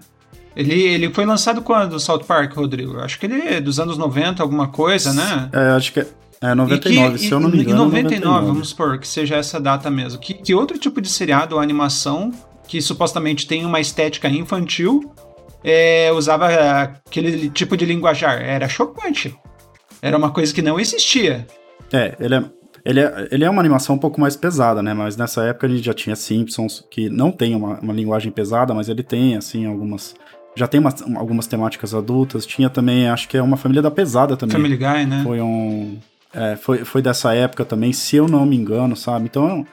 Ele, 0.55 0.73
ele 0.73 1.13
foi 1.13 1.25
lançado 1.25 1.61
quando, 1.61 1.93
o 1.93 1.99
South 1.99 2.25
Park, 2.25 2.53
Rodrigo? 2.53 2.99
Acho 2.99 3.17
que 3.17 3.25
ele 3.25 3.41
é 3.41 3.61
dos 3.61 3.79
anos 3.79 3.97
90, 3.97 4.43
alguma 4.43 4.67
coisa, 4.67 5.13
né? 5.13 5.49
É, 5.53 5.69
acho 5.71 5.93
que 5.93 6.05
é 6.41 6.55
99, 6.55 7.17
que, 7.17 7.25
se 7.25 7.31
eu 7.31 7.39
não 7.39 7.49
me 7.49 7.61
engano. 7.61 7.83
Em 7.83 7.85
99, 7.85 8.25
99, 8.25 8.47
vamos 8.47 8.69
supor 8.69 8.99
que 8.99 9.07
seja 9.07 9.35
essa 9.35 9.59
data 9.59 9.89
mesmo. 9.89 10.19
Que, 10.19 10.33
que 10.33 10.53
outro 10.53 10.77
tipo 10.77 10.99
de 10.99 11.07
seriado 11.07 11.55
ou 11.55 11.61
animação 11.61 12.31
que 12.67 12.81
supostamente 12.81 13.47
tem 13.47 13.63
uma 13.65 13.79
estética 13.79 14.27
infantil 14.27 15.13
é, 15.63 16.11
usava 16.11 16.47
aquele 16.47 17.49
tipo 17.49 17.77
de 17.77 17.85
linguajar? 17.85 18.41
Era 18.41 18.67
chocante. 18.67 19.35
Era 20.01 20.17
uma 20.17 20.31
coisa 20.31 20.53
que 20.53 20.61
não 20.61 20.79
existia. 20.79 21.45
É, 21.93 22.15
ele 22.19 22.35
é, 22.35 22.43
ele 22.83 22.99
é, 22.99 23.27
ele 23.31 23.43
é 23.43 23.49
uma 23.49 23.61
animação 23.61 23.95
um 23.95 23.99
pouco 23.99 24.19
mais 24.19 24.35
pesada, 24.35 24.81
né? 24.81 24.93
Mas 24.93 25.15
nessa 25.15 25.43
época 25.43 25.67
a 25.67 25.69
gente 25.69 25.83
já 25.83 25.93
tinha 25.93 26.15
Simpsons, 26.15 26.85
que 26.89 27.09
não 27.09 27.31
tem 27.31 27.55
uma, 27.55 27.79
uma 27.79 27.93
linguagem 27.93 28.31
pesada, 28.31 28.73
mas 28.73 28.89
ele 28.89 29.03
tem, 29.03 29.35
assim, 29.35 29.65
algumas. 29.65 30.15
Já 30.55 30.67
tem 30.67 30.79
umas, 30.79 31.01
algumas 31.15 31.47
temáticas 31.47 31.93
adultas. 31.93 32.45
Tinha 32.45 32.69
também, 32.69 33.07
acho 33.07 33.27
que 33.27 33.37
é 33.37 33.41
uma 33.41 33.57
família 33.57 33.81
da 33.81 33.91
pesada 33.91 34.35
também. 34.35 34.55
Family 34.55 34.77
Guy, 34.77 35.05
né? 35.05 35.21
Foi 35.23 35.39
um. 35.41 35.97
É, 36.33 36.55
foi, 36.55 36.83
foi 36.85 37.01
dessa 37.01 37.33
época 37.33 37.65
também, 37.65 37.93
se 37.93 38.15
eu 38.15 38.27
não 38.27 38.45
me 38.45 38.55
engano, 38.55 38.95
sabe? 38.95 39.25
Então. 39.25 39.65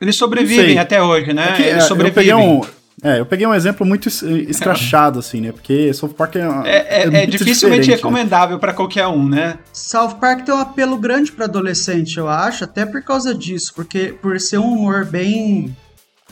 Eles 0.00 0.16
sobrevivem 0.16 0.78
até 0.78 1.02
hoje, 1.02 1.32
né? 1.32 1.50
É 1.50 1.52
que, 1.52 1.62
Eles 1.62 1.84
sobrevivem. 1.84 2.28
Eu 2.28 2.36
peguei 2.38 2.50
um, 2.50 2.60
é, 3.02 3.20
eu 3.20 3.26
peguei 3.26 3.46
um 3.46 3.54
exemplo 3.54 3.86
muito 3.86 4.08
escrachado, 4.08 5.18
assim, 5.18 5.40
né? 5.40 5.52
Porque 5.52 5.92
South 5.92 6.10
Park 6.10 6.36
é. 6.36 6.40
É, 6.64 7.02
é, 7.02 7.22
é 7.22 7.26
dificilmente 7.26 7.90
né? 7.90 7.96
recomendável 7.96 8.56
né? 8.56 8.60
para 8.60 8.72
qualquer 8.72 9.06
um, 9.06 9.28
né? 9.28 9.58
South 9.72 10.14
Park 10.14 10.44
tem 10.44 10.54
um 10.54 10.58
apelo 10.58 10.96
grande 10.96 11.30
para 11.30 11.44
adolescente, 11.44 12.16
eu 12.16 12.28
acho, 12.28 12.64
até 12.64 12.86
por 12.86 13.02
causa 13.02 13.34
disso, 13.34 13.72
porque 13.74 14.14
por 14.20 14.40
ser 14.40 14.58
um 14.58 14.72
humor 14.72 15.04
bem 15.04 15.76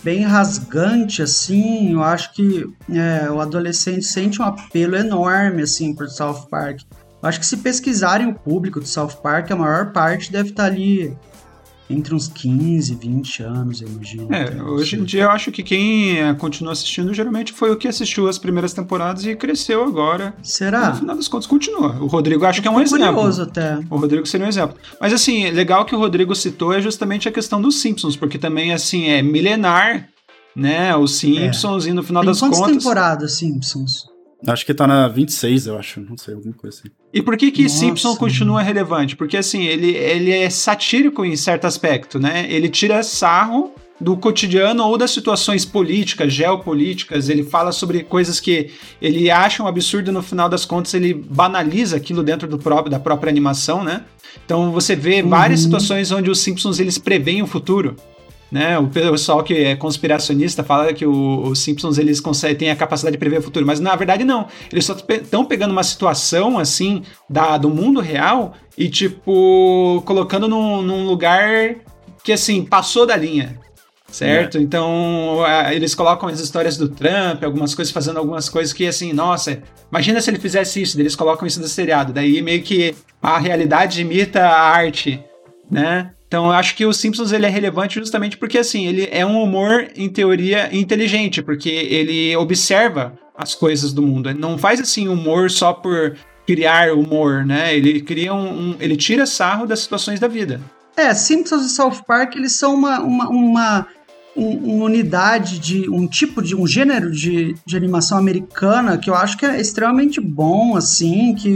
bem 0.02 0.22
rasgante, 0.22 1.22
assim, 1.22 1.92
eu 1.92 2.02
acho 2.02 2.34
que 2.34 2.66
é, 2.92 3.30
o 3.30 3.40
adolescente 3.40 4.04
sente 4.04 4.40
um 4.40 4.44
apelo 4.44 4.96
enorme, 4.96 5.62
assim, 5.62 5.94
por 5.94 6.08
South 6.08 6.46
Park. 6.50 6.82
Eu 7.22 7.28
acho 7.28 7.40
que 7.40 7.46
se 7.46 7.56
pesquisarem 7.56 8.28
o 8.28 8.34
público 8.34 8.80
de 8.80 8.88
South 8.88 9.16
Park, 9.22 9.50
a 9.50 9.56
maior 9.56 9.92
parte 9.92 10.30
deve 10.30 10.50
estar 10.50 10.64
tá 10.64 10.68
ali 10.68 11.16
entre 11.88 12.14
uns 12.14 12.28
15, 12.28 12.94
20 12.94 13.42
anos, 13.42 13.82
eu 13.82 13.88
imagino. 13.88 14.34
É, 14.34 14.62
hoje 14.62 14.96
em 14.96 15.04
dia 15.04 15.24
eu 15.24 15.30
acho 15.30 15.52
que 15.52 15.62
quem 15.62 16.18
eh, 16.18 16.34
continua 16.34 16.72
assistindo 16.72 17.12
geralmente 17.12 17.52
foi 17.52 17.70
o 17.70 17.76
que 17.76 17.86
assistiu 17.86 18.26
as 18.26 18.38
primeiras 18.38 18.72
temporadas 18.72 19.24
e 19.26 19.36
cresceu 19.36 19.84
agora. 19.84 20.34
Será? 20.42 20.90
No 20.90 20.96
final 20.96 21.16
das 21.16 21.28
contas 21.28 21.46
continua. 21.46 21.96
O 22.00 22.06
Rodrigo 22.06 22.44
acho 22.44 22.60
eu 22.60 22.62
que 22.62 22.68
é 22.68 22.70
um 22.70 22.80
exemplo. 22.80 23.42
até. 23.42 23.78
O 23.90 23.96
Rodrigo 23.96 24.26
seria 24.26 24.46
um 24.46 24.48
exemplo. 24.48 24.76
Mas 25.00 25.12
assim, 25.12 25.50
legal 25.50 25.84
que 25.84 25.94
o 25.94 25.98
Rodrigo 25.98 26.34
citou 26.34 26.72
é 26.72 26.80
justamente 26.80 27.28
a 27.28 27.32
questão 27.32 27.60
dos 27.60 27.80
Simpsons, 27.80 28.16
porque 28.16 28.38
também 28.38 28.72
assim 28.72 29.08
é 29.08 29.22
milenar, 29.22 30.08
né? 30.56 30.96
Os 30.96 31.16
Simpsons 31.16 31.86
é. 31.86 31.90
e 31.90 31.92
no 31.92 32.02
final 32.02 32.22
Tem 32.22 32.30
das 32.30 32.40
quantas 32.40 32.58
contas. 32.58 32.76
temporadas 32.78 33.32
Simpsons? 33.32 34.13
Acho 34.46 34.66
que 34.66 34.74
tá 34.74 34.86
na 34.86 35.08
26, 35.08 35.66
eu 35.66 35.78
acho. 35.78 36.00
Não 36.00 36.16
sei, 36.16 36.34
alguma 36.34 36.54
coisa 36.54 36.78
assim. 36.78 36.88
E 37.12 37.22
por 37.22 37.36
que 37.36 37.50
que 37.50 37.62
Nossa. 37.62 37.76
Simpson 37.76 38.16
continua 38.16 38.62
relevante? 38.62 39.16
Porque 39.16 39.36
assim, 39.36 39.64
ele, 39.64 39.90
ele 39.96 40.30
é 40.32 40.50
satírico 40.50 41.24
em 41.24 41.36
certo 41.36 41.66
aspecto, 41.66 42.18
né? 42.18 42.46
Ele 42.48 42.68
tira 42.68 43.02
sarro 43.02 43.72
do 44.00 44.16
cotidiano 44.16 44.84
ou 44.84 44.98
das 44.98 45.12
situações 45.12 45.64
políticas, 45.64 46.32
geopolíticas, 46.32 47.28
ele 47.28 47.44
fala 47.44 47.70
sobre 47.70 48.02
coisas 48.02 48.40
que 48.40 48.70
ele 49.00 49.30
acha 49.30 49.62
um 49.62 49.66
absurdo 49.66 50.10
no 50.10 50.22
final 50.22 50.48
das 50.48 50.64
contas 50.64 50.92
ele 50.94 51.14
banaliza 51.14 51.96
aquilo 51.96 52.22
dentro 52.22 52.48
do 52.48 52.58
próprio 52.58 52.90
da 52.90 52.98
própria 52.98 53.30
animação, 53.30 53.84
né? 53.84 54.02
Então 54.44 54.72
você 54.72 54.96
vê 54.96 55.22
uhum. 55.22 55.28
várias 55.28 55.60
situações 55.60 56.10
onde 56.10 56.28
os 56.30 56.40
Simpsons 56.40 56.80
eles 56.80 56.98
preveem 56.98 57.42
o 57.42 57.46
futuro. 57.46 57.96
Né? 58.54 58.78
O 58.78 58.86
pessoal 58.86 59.42
que 59.42 59.52
é 59.52 59.74
conspiracionista 59.74 60.62
fala 60.62 60.94
que 60.94 61.04
os 61.04 61.58
Simpsons 61.58 61.98
eles 61.98 62.20
conseguem 62.20 62.56
têm 62.56 62.70
a 62.70 62.76
capacidade 62.76 63.14
de 63.14 63.18
prever 63.18 63.40
o 63.40 63.42
futuro, 63.42 63.66
mas 63.66 63.80
na 63.80 63.96
verdade 63.96 64.22
não. 64.22 64.46
Eles 64.70 64.84
só 64.84 64.94
estão 64.94 65.44
pegando 65.44 65.72
uma 65.72 65.82
situação 65.82 66.56
assim 66.56 67.02
da, 67.28 67.58
do 67.58 67.68
mundo 67.68 68.00
real 68.00 68.54
e 68.78 68.88
tipo 68.88 70.00
colocando 70.06 70.46
num, 70.46 70.82
num 70.82 71.04
lugar 71.04 71.74
que 72.22 72.30
assim 72.30 72.64
passou 72.64 73.04
da 73.04 73.16
linha, 73.16 73.58
certo? 74.08 74.56
É. 74.56 74.60
Então 74.60 75.40
eles 75.72 75.92
colocam 75.92 76.28
as 76.28 76.38
histórias 76.38 76.76
do 76.76 76.88
Trump, 76.88 77.42
algumas 77.42 77.74
coisas 77.74 77.92
fazendo 77.92 78.20
algumas 78.20 78.48
coisas 78.48 78.72
que 78.72 78.86
assim, 78.86 79.12
nossa, 79.12 79.60
imagina 79.90 80.20
se 80.20 80.30
ele 80.30 80.38
fizesse 80.38 80.80
isso, 80.80 81.00
eles 81.00 81.16
colocam 81.16 81.44
isso 81.44 81.60
no 81.60 81.66
seriado, 81.66 82.12
daí 82.12 82.40
meio 82.40 82.62
que 82.62 82.94
a 83.20 83.36
realidade 83.36 84.00
imita 84.00 84.46
a 84.46 84.60
arte, 84.60 85.20
né? 85.68 86.12
Então 86.34 86.46
eu 86.46 86.50
acho 86.50 86.74
que 86.74 86.84
o 86.84 86.92
Simpsons 86.92 87.30
ele 87.30 87.46
é 87.46 87.48
relevante 87.48 88.00
justamente 88.00 88.36
porque 88.36 88.58
assim, 88.58 88.88
ele 88.88 89.08
é 89.12 89.24
um 89.24 89.40
humor 89.40 89.86
em 89.94 90.08
teoria 90.08 90.68
inteligente, 90.76 91.40
porque 91.40 91.68
ele 91.68 92.36
observa 92.36 93.16
as 93.38 93.54
coisas 93.54 93.92
do 93.92 94.02
mundo. 94.02 94.28
Ele 94.28 94.40
não 94.40 94.58
faz 94.58 94.80
assim 94.80 95.06
humor 95.06 95.48
só 95.48 95.72
por 95.72 96.16
criar 96.44 96.92
humor, 96.92 97.46
né? 97.46 97.76
Ele 97.76 98.00
cria 98.00 98.34
um, 98.34 98.70
um 98.70 98.76
ele 98.80 98.96
tira 98.96 99.26
sarro 99.26 99.64
das 99.64 99.78
situações 99.78 100.18
da 100.18 100.26
vida. 100.26 100.60
É, 100.96 101.14
Simpsons 101.14 101.66
e 101.66 101.68
South 101.68 102.02
Park, 102.04 102.34
eles 102.34 102.50
são 102.50 102.74
uma, 102.74 102.98
uma, 102.98 103.28
uma 103.28 103.86
uma 104.36 104.84
unidade 104.86 105.58
de 105.58 105.88
um 105.88 106.06
tipo 106.06 106.42
de 106.42 106.56
um 106.56 106.66
gênero 106.66 107.10
de, 107.10 107.54
de 107.64 107.76
animação 107.76 108.18
americana 108.18 108.98
que 108.98 109.08
eu 109.08 109.14
acho 109.14 109.36
que 109.36 109.46
é 109.46 109.60
extremamente 109.60 110.20
bom 110.20 110.76
assim 110.76 111.34
que, 111.34 111.54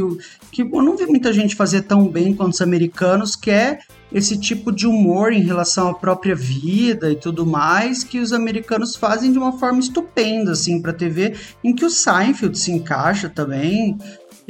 que 0.53 0.63
eu 0.63 0.83
não 0.83 0.97
vi 0.97 1.07
muita 1.07 1.33
gente 1.33 1.57
fazer 1.57 1.83
tão 1.83 2.07
bem 2.07 2.35
quanto 2.35 2.53
os 2.53 2.61
americanos 2.61 3.35
que 3.35 3.51
é 3.51 3.81
esse 4.13 4.39
tipo 4.39 4.71
de 4.71 4.87
humor 4.87 5.33
em 5.33 5.43
relação 5.43 5.89
à 5.89 5.95
própria 5.95 6.35
vida 6.35 7.11
e 7.11 7.17
tudo 7.17 7.45
mais 7.45 8.05
que 8.05 8.21
os 8.21 8.33
americanos 8.33 8.95
fazem 8.95 9.33
de 9.33 9.39
uma 9.39 9.59
forma 9.59 9.81
estupenda 9.81 10.53
assim 10.53 10.81
para 10.81 10.93
TV 10.93 11.35
em 11.65 11.75
que 11.75 11.85
o 11.85 11.91
Seinfeld 11.91 12.57
se 12.57 12.71
encaixa 12.71 13.29
também 13.29 13.99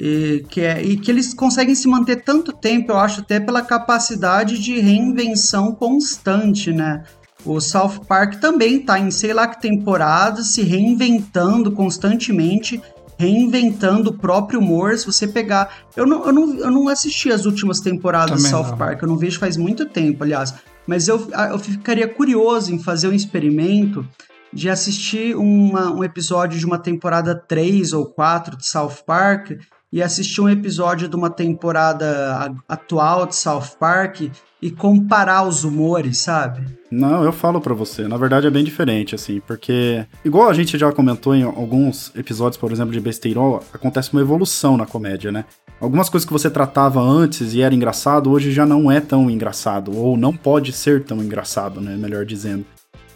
e 0.01 0.45
que, 0.49 0.61
é, 0.61 0.81
e 0.81 0.97
que 0.97 1.11
eles 1.11 1.35
conseguem 1.35 1.75
se 1.75 1.89
manter 1.89 2.23
tanto 2.23 2.53
tempo, 2.53 2.93
eu 2.93 2.99
acho, 2.99 3.21
até 3.21 3.41
pela 3.41 3.63
capacidade 3.63 4.57
de 4.63 4.79
reinvenção 4.79 5.75
constante, 5.75 6.71
né? 6.71 7.03
O 7.45 7.61
South 7.61 8.01
Park 8.07 8.37
também 8.41 8.81
tá 8.81 8.99
em 8.99 9.11
sei 9.11 9.33
lá 9.33 9.47
que 9.47 9.61
temporada, 9.61 10.43
se 10.43 10.63
reinventando 10.63 11.73
constantemente, 11.73 12.83
reinventando 13.19 14.11
o 14.11 14.19
próprio 14.19 14.61
humor. 14.61 14.97
Se 14.99 15.07
você 15.07 15.27
pegar. 15.27 15.85
Eu 15.97 16.07
não, 16.07 16.27
eu 16.27 16.33
não, 16.33 16.55
eu 16.55 16.71
não 16.71 16.89
assisti 16.89 17.31
as 17.31 17.47
últimas 17.47 17.81
temporadas 17.81 18.43
do 18.43 18.49
South 18.49 18.71
não. 18.71 18.79
Park, 18.79 19.03
eu 19.03 19.09
não 19.09 19.17
vejo 19.17 19.39
faz 19.39 19.57
muito 19.57 19.87
tempo, 19.87 20.25
aliás. 20.25 20.55
Mas 20.87 21.07
eu, 21.07 21.29
eu 21.51 21.59
ficaria 21.59 22.09
curioso 22.09 22.75
em 22.75 22.79
fazer 22.79 23.09
um 23.09 23.13
experimento 23.13 24.07
de 24.53 24.71
assistir 24.71 25.37
uma, 25.37 25.91
um 25.91 26.03
episódio 26.03 26.59
de 26.59 26.65
uma 26.65 26.79
temporada 26.79 27.35
3 27.35 27.93
ou 27.93 28.07
4 28.07 28.57
de 28.57 28.67
South 28.67 29.05
Park 29.07 29.53
e 29.93 30.03
assistir 30.03 30.41
um 30.41 30.49
episódio 30.49 31.09
de 31.09 31.17
uma 31.17 31.31
temporada 31.31 32.55
atual 32.69 33.27
de 33.27 33.37
South 33.37 33.77
Park 33.79 34.31
e 34.61 34.71
comparar 34.71 35.47
os 35.47 35.65
humores, 35.65 36.19
sabe? 36.19 36.67
Não, 36.91 37.23
eu 37.23 37.33
falo 37.33 37.61
para 37.61 37.75
você. 37.75 38.09
Na 38.09 38.17
verdade 38.17 38.47
é 38.47 38.51
bem 38.51 38.65
diferente, 38.65 39.15
assim, 39.15 39.41
porque 39.47 40.05
igual 40.25 40.49
a 40.49 40.53
gente 40.53 40.77
já 40.77 40.93
comentou 40.93 41.35
em 41.35 41.43
alguns 41.43 42.13
episódios, 42.17 42.57
por 42.57 42.73
exemplo, 42.73 42.93
de 42.93 43.01
Besteirol, 43.01 43.63
acontece 43.73 44.13
uma 44.13 44.21
evolução 44.21 44.77
na 44.77 44.87
comédia, 44.87 45.31
né? 45.31 45.45
Algumas 45.81 46.09
coisas 46.09 46.27
que 46.27 46.33
você 46.33 46.51
tratava 46.51 47.01
antes 47.01 47.55
e 47.55 47.63
era 47.63 47.75
engraçado, 47.75 48.31
hoje 48.31 48.51
já 48.51 48.67
não 48.67 48.91
é 48.91 49.01
tão 49.01 49.31
engraçado, 49.31 49.97
ou 49.97 50.17
não 50.17 50.37
pode 50.37 50.73
ser 50.73 51.05
tão 51.05 51.23
engraçado, 51.23 51.81
né? 51.81 51.97
Melhor 51.97 52.25
dizendo. 52.25 52.65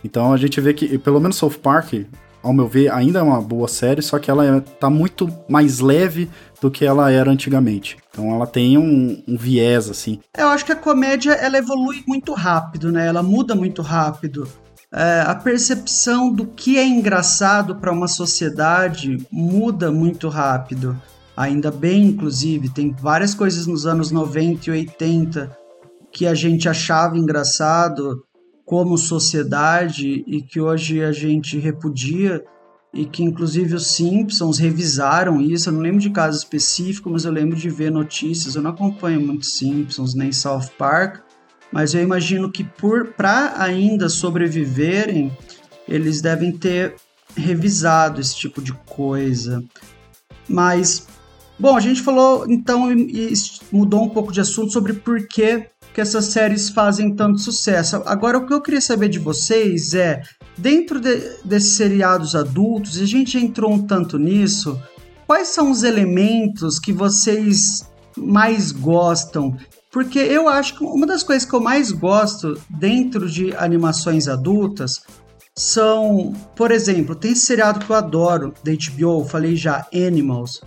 Então 0.05 0.33
a 0.33 0.37
gente 0.37 0.61
vê 0.61 0.73
que, 0.73 0.97
pelo 0.99 1.21
menos 1.21 1.37
South 1.37 1.59
Park, 1.63 1.95
ao 2.43 2.53
meu 2.53 2.67
ver, 2.67 2.91
ainda 2.93 3.21
é 3.21 3.23
uma 3.23 3.41
boa 3.41 3.69
série, 3.69 4.03
só 4.03 4.19
que 4.19 4.31
ela 4.31 4.45
é, 4.45 4.61
tá 4.61 4.91
muito 4.91 5.33
mais 5.49 5.81
leve 5.81 6.29
do 6.61 6.71
que 6.71 6.85
ela 6.85 7.11
era 7.11 7.31
antigamente. 7.31 7.97
Então 8.11 8.35
ela 8.35 8.47
tem 8.47 8.77
um, 8.77 9.23
um, 9.27 9.37
viés, 9.37 9.89
assim. 9.89 10.19
Eu 10.37 10.49
acho 10.49 10.65
que 10.65 10.73
a 10.73 10.77
comédia, 10.77 11.33
ela 11.33 11.59
evolui 11.59 12.03
muito 12.07 12.33
rápido, 12.33 12.91
né? 12.91 13.07
Ela 13.07 13.23
muda 13.23 13.55
muito 13.55 13.81
rápido. 13.83 14.49
É, 14.93 15.25
a 15.27 15.35
percepção 15.35 16.33
do 16.33 16.47
que 16.47 16.79
é 16.79 16.87
engraçado 16.87 17.77
para 17.77 17.93
uma 17.93 18.09
sociedade 18.09 19.27
muda 19.31 19.91
muito 19.91 20.29
rápido. 20.29 21.01
Ainda 21.37 21.71
bem, 21.71 22.05
inclusive, 22.05 22.69
tem 22.69 22.93
várias 22.93 23.35
coisas 23.35 23.67
nos 23.67 23.87
anos 23.87 24.11
90 24.11 24.69
e 24.69 24.73
80 24.73 25.57
que 26.13 26.27
a 26.27 26.35
gente 26.35 26.69
achava 26.69 27.17
engraçado 27.17 28.23
como 28.73 28.97
sociedade 28.97 30.25
e 30.27 30.41
que 30.41 30.59
hoje 30.59 31.03
a 31.05 31.13
gente 31.13 31.59
repudia 31.59 32.43
e 32.91 33.05
que 33.05 33.23
inclusive 33.23 33.75
os 33.75 33.89
Simpsons 33.89 34.59
revisaram 34.59 35.43
isso. 35.43 35.69
Eu 35.69 35.75
não 35.75 35.81
lembro 35.83 36.01
de 36.01 36.09
caso 36.09 36.39
específico, 36.39 37.11
mas 37.11 37.27
eu 37.27 37.33
lembro 37.33 37.55
de 37.55 37.69
ver 37.69 37.91
notícias. 37.91 38.55
Eu 38.55 38.63
não 38.63 38.71
acompanho 38.71 39.21
muito 39.21 39.45
Simpsons 39.45 40.15
nem 40.15 40.33
South 40.33 40.71
Park, 40.79 41.21
mas 41.71 41.93
eu 41.93 42.01
imagino 42.01 42.51
que 42.51 42.65
por 42.65 43.09
para 43.09 43.63
ainda 43.63 44.09
sobreviverem, 44.09 45.31
eles 45.87 46.23
devem 46.23 46.51
ter 46.51 46.95
revisado 47.37 48.23
esse 48.23 48.35
tipo 48.35 48.63
de 48.63 48.73
coisa. 48.87 49.63
Mas 50.49 51.07
bom, 51.59 51.77
a 51.77 51.81
gente 51.81 52.01
falou 52.01 52.47
então 52.49 52.91
e, 52.91 53.35
mudou 53.71 54.03
um 54.03 54.09
pouco 54.09 54.33
de 54.33 54.41
assunto 54.41 54.73
sobre 54.73 54.95
por 54.95 55.29
que 55.29 55.67
que 55.95 56.01
essas 56.01 56.27
séries 56.27 56.71
fazem 56.71 57.15
tanto 57.15 57.41
sucesso. 57.41 58.03
Agora, 58.07 58.39
o 58.39 58.47
que 58.47 58.55
eu 58.55 58.61
queria 58.61 58.81
saber 58.81 59.09
de 59.09 59.19
vocês 59.19 59.95
é, 59.95 60.23
dentro 60.57 61.01
de, 61.01 61.17
desses 61.45 61.73
seriados 61.73 62.35
adultos, 62.35 63.01
a 63.01 63.07
gente 63.07 63.39
entrou 63.39 63.73
um 63.73 63.87
tanto 63.87 64.19
nisso, 64.19 64.81
quais 65.27 65.49
são 65.49 65.71
os 65.71 65.83
elementos 65.83 66.79
que 66.79 66.93
vocês 66.93 67.91
mais 68.17 68.73
gostam 68.73 69.57
porque 69.93 70.19
eu 70.19 70.49
acho 70.49 70.79
que 70.79 70.85
uma 70.85 71.07
das 71.07 71.23
coisas 71.23 71.47
que 71.47 71.55
eu 71.55 71.61
mais 71.61 71.93
gosto 71.93 72.59
dentro 72.71 73.29
de 73.29 73.55
animações 73.55 74.27
adultas 74.27 75.03
são, 75.55 76.33
por 76.57 76.71
exemplo, 76.71 77.15
tem 77.15 77.33
esse 77.33 77.45
seriado 77.45 77.85
que 77.85 77.93
eu 77.93 77.97
adoro 77.97 78.55
da 78.65 78.73
HBO, 78.73 79.23
falei 79.27 79.55
já, 79.55 79.87
Animals. 79.95 80.63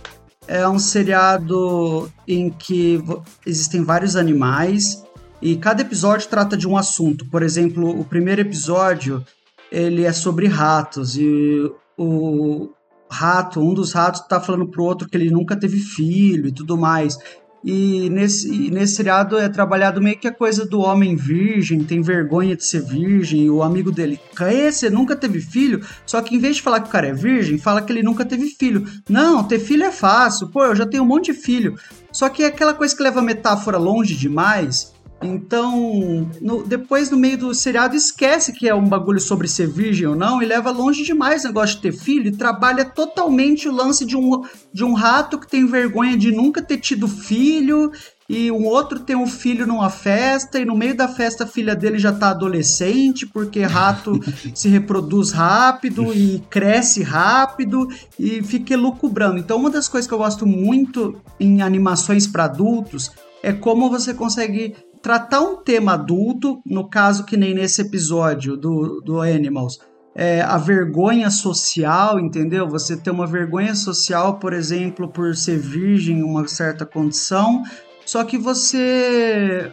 É 0.46 0.66
um 0.68 0.78
seriado 0.78 2.08
em 2.26 2.50
que 2.50 3.02
existem 3.44 3.82
vários 3.82 4.14
animais 4.14 5.02
e 5.40 5.56
cada 5.56 5.82
episódio 5.82 6.28
trata 6.28 6.56
de 6.56 6.66
um 6.66 6.76
assunto. 6.76 7.26
Por 7.26 7.42
exemplo, 7.42 7.88
o 7.88 8.04
primeiro 8.04 8.40
episódio 8.40 9.24
ele 9.70 10.04
é 10.04 10.12
sobre 10.12 10.46
ratos 10.46 11.16
e 11.16 11.70
o 11.98 12.70
rato, 13.10 13.60
um 13.60 13.74
dos 13.74 13.92
ratos 13.92 14.20
está 14.20 14.40
falando 14.40 14.68
pro 14.68 14.84
outro 14.84 15.08
que 15.08 15.16
ele 15.16 15.30
nunca 15.30 15.56
teve 15.56 15.78
filho 15.78 16.46
e 16.46 16.52
tudo 16.52 16.76
mais. 16.76 17.18
E 17.64 18.08
nesse, 18.10 18.70
nesse 18.70 18.94
seriado 18.94 19.36
é 19.36 19.48
trabalhado 19.48 20.00
meio 20.00 20.16
que 20.16 20.28
a 20.28 20.32
coisa 20.32 20.64
do 20.64 20.78
homem 20.78 21.16
virgem, 21.16 21.82
tem 21.82 22.00
vergonha 22.00 22.54
de 22.54 22.64
ser 22.64 22.80
virgem, 22.80 23.46
e 23.46 23.50
o 23.50 23.60
amigo 23.60 23.90
dele, 23.90 24.20
esse 24.52 24.88
nunca 24.88 25.16
teve 25.16 25.40
filho, 25.40 25.84
só 26.06 26.22
que 26.22 26.36
em 26.36 26.38
vez 26.38 26.56
de 26.56 26.62
falar 26.62 26.80
que 26.80 26.88
o 26.88 26.92
cara 26.92 27.08
é 27.08 27.12
virgem, 27.12 27.58
fala 27.58 27.82
que 27.82 27.92
ele 27.92 28.04
nunca 28.04 28.24
teve 28.24 28.50
filho. 28.50 28.86
Não, 29.08 29.42
ter 29.42 29.58
filho 29.58 29.82
é 29.82 29.90
fácil, 29.90 30.48
pô, 30.48 30.64
eu 30.64 30.76
já 30.76 30.86
tenho 30.86 31.02
um 31.02 31.06
monte 31.06 31.32
de 31.32 31.38
filho. 31.40 31.76
Só 32.12 32.28
que 32.28 32.44
é 32.44 32.46
aquela 32.46 32.72
coisa 32.72 32.96
que 32.96 33.02
leva 33.02 33.18
a 33.18 33.22
metáfora 33.22 33.78
longe 33.78 34.14
demais, 34.14 34.94
então, 35.26 36.30
no, 36.40 36.62
depois 36.62 37.10
no 37.10 37.16
meio 37.16 37.38
do 37.38 37.54
seriado 37.54 37.94
esquece 37.96 38.52
que 38.52 38.68
é 38.68 38.74
um 38.74 38.88
bagulho 38.88 39.20
sobre 39.20 39.48
ser 39.48 39.68
virgem 39.68 40.06
ou 40.06 40.14
não 40.14 40.42
e 40.42 40.46
leva 40.46 40.70
longe 40.70 41.02
demais 41.02 41.44
o 41.44 41.48
negócio 41.48 41.76
de 41.76 41.82
ter 41.82 41.92
filho 41.92 42.28
e 42.28 42.36
trabalha 42.36 42.84
totalmente 42.84 43.68
o 43.68 43.72
lance 43.72 44.04
de 44.04 44.16
um, 44.16 44.42
de 44.72 44.84
um 44.84 44.94
rato 44.94 45.38
que 45.38 45.46
tem 45.46 45.66
vergonha 45.66 46.16
de 46.16 46.32
nunca 46.32 46.62
ter 46.62 46.78
tido 46.78 47.08
filho 47.08 47.92
e 48.28 48.50
um 48.50 48.64
outro 48.64 49.00
tem 49.00 49.14
um 49.14 49.26
filho 49.26 49.66
numa 49.66 49.88
festa 49.88 50.58
e 50.58 50.64
no 50.64 50.76
meio 50.76 50.96
da 50.96 51.06
festa 51.06 51.44
a 51.44 51.46
filha 51.46 51.76
dele 51.76 51.98
já 51.98 52.12
tá 52.12 52.30
adolescente 52.30 53.24
porque 53.26 53.62
rato 53.62 54.18
se 54.54 54.68
reproduz 54.68 55.30
rápido 55.30 56.12
e 56.12 56.42
cresce 56.50 57.02
rápido 57.02 57.88
e 58.18 58.42
fica 58.42 58.74
elucubrando. 58.74 59.38
Então, 59.38 59.58
uma 59.58 59.70
das 59.70 59.88
coisas 59.88 60.08
que 60.08 60.14
eu 60.14 60.18
gosto 60.18 60.44
muito 60.44 61.20
em 61.38 61.62
animações 61.62 62.26
para 62.26 62.44
adultos 62.44 63.12
é 63.42 63.52
como 63.52 63.88
você 63.88 64.12
consegue 64.12 64.74
tratar 65.06 65.40
um 65.40 65.62
tema 65.62 65.92
adulto, 65.92 66.60
no 66.66 66.90
caso 66.90 67.24
que 67.24 67.36
nem 67.36 67.54
nesse 67.54 67.80
episódio 67.80 68.56
do, 68.56 69.00
do 69.02 69.20
Animals, 69.20 69.78
é, 70.16 70.40
a 70.40 70.58
vergonha 70.58 71.30
social, 71.30 72.18
entendeu? 72.18 72.68
Você 72.68 72.96
ter 72.96 73.12
uma 73.12 73.24
vergonha 73.24 73.76
social, 73.76 74.40
por 74.40 74.52
exemplo, 74.52 75.08
por 75.08 75.36
ser 75.36 75.58
virgem 75.58 76.18
em 76.18 76.22
uma 76.24 76.48
certa 76.48 76.84
condição, 76.84 77.62
só 78.04 78.24
que 78.24 78.36
você 78.36 79.70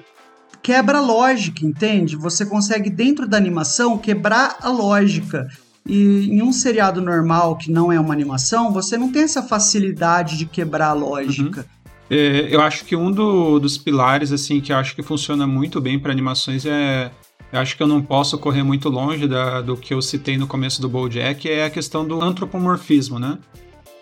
quebra 0.61 0.99
a 0.99 1.01
lógica, 1.01 1.65
entende? 1.65 2.15
Você 2.15 2.45
consegue, 2.45 2.91
dentro 2.91 3.27
da 3.27 3.35
animação, 3.35 3.97
quebrar 3.97 4.57
a 4.61 4.69
lógica. 4.69 5.47
E 5.83 6.29
em 6.29 6.43
um 6.43 6.53
seriado 6.53 7.01
normal 7.01 7.57
que 7.57 7.71
não 7.71 7.91
é 7.91 7.99
uma 7.99 8.13
animação, 8.13 8.71
você 8.71 8.99
não 8.99 9.11
tem 9.11 9.23
essa 9.23 9.41
facilidade 9.41 10.37
de 10.37 10.45
quebrar 10.45 10.89
a 10.89 10.93
lógica. 10.93 11.61
Uhum. 11.61 11.82
É, 12.09 12.47
eu 12.49 12.61
acho 12.61 12.85
que 12.85 12.95
um 12.95 13.11
do, 13.11 13.59
dos 13.59 13.77
pilares, 13.77 14.31
assim, 14.31 14.59
que 14.59 14.71
eu 14.71 14.77
acho 14.77 14.95
que 14.95 15.01
funciona 15.01 15.47
muito 15.47 15.79
bem 15.81 15.99
para 15.99 16.11
animações 16.11 16.65
é. 16.65 17.11
Eu 17.51 17.59
acho 17.59 17.77
que 17.77 17.83
eu 17.83 17.87
não 17.87 18.01
posso 18.01 18.35
correr 18.39 18.63
muito 18.63 18.89
longe 18.89 19.27
da, 19.27 19.61
do 19.61 19.77
que 19.77 19.93
eu 19.93 20.01
citei 20.01 20.37
no 20.37 20.47
começo 20.47 20.81
do 20.81 20.89
BoJack, 20.89 21.47
é 21.47 21.65
a 21.65 21.69
questão 21.69 22.03
do 22.03 22.19
antropomorfismo, 22.19 23.19
né? 23.19 23.37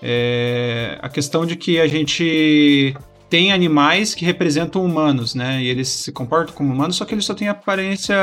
É, 0.02 0.98
a 1.02 1.10
questão 1.10 1.46
de 1.46 1.58
que 1.58 1.78
a 1.78 1.86
gente 1.86 2.96
tem 3.30 3.52
animais 3.52 4.16
que 4.16 4.24
representam 4.26 4.84
humanos, 4.84 5.36
né? 5.36 5.62
E 5.62 5.68
eles 5.68 5.90
se 5.90 6.12
comportam 6.14 6.56
como 6.56 6.74
humanos, 6.74 6.96
só 6.96 7.04
que 7.04 7.14
eles 7.14 7.26
só 7.26 7.34
têm 7.34 7.50
aparência 7.50 8.16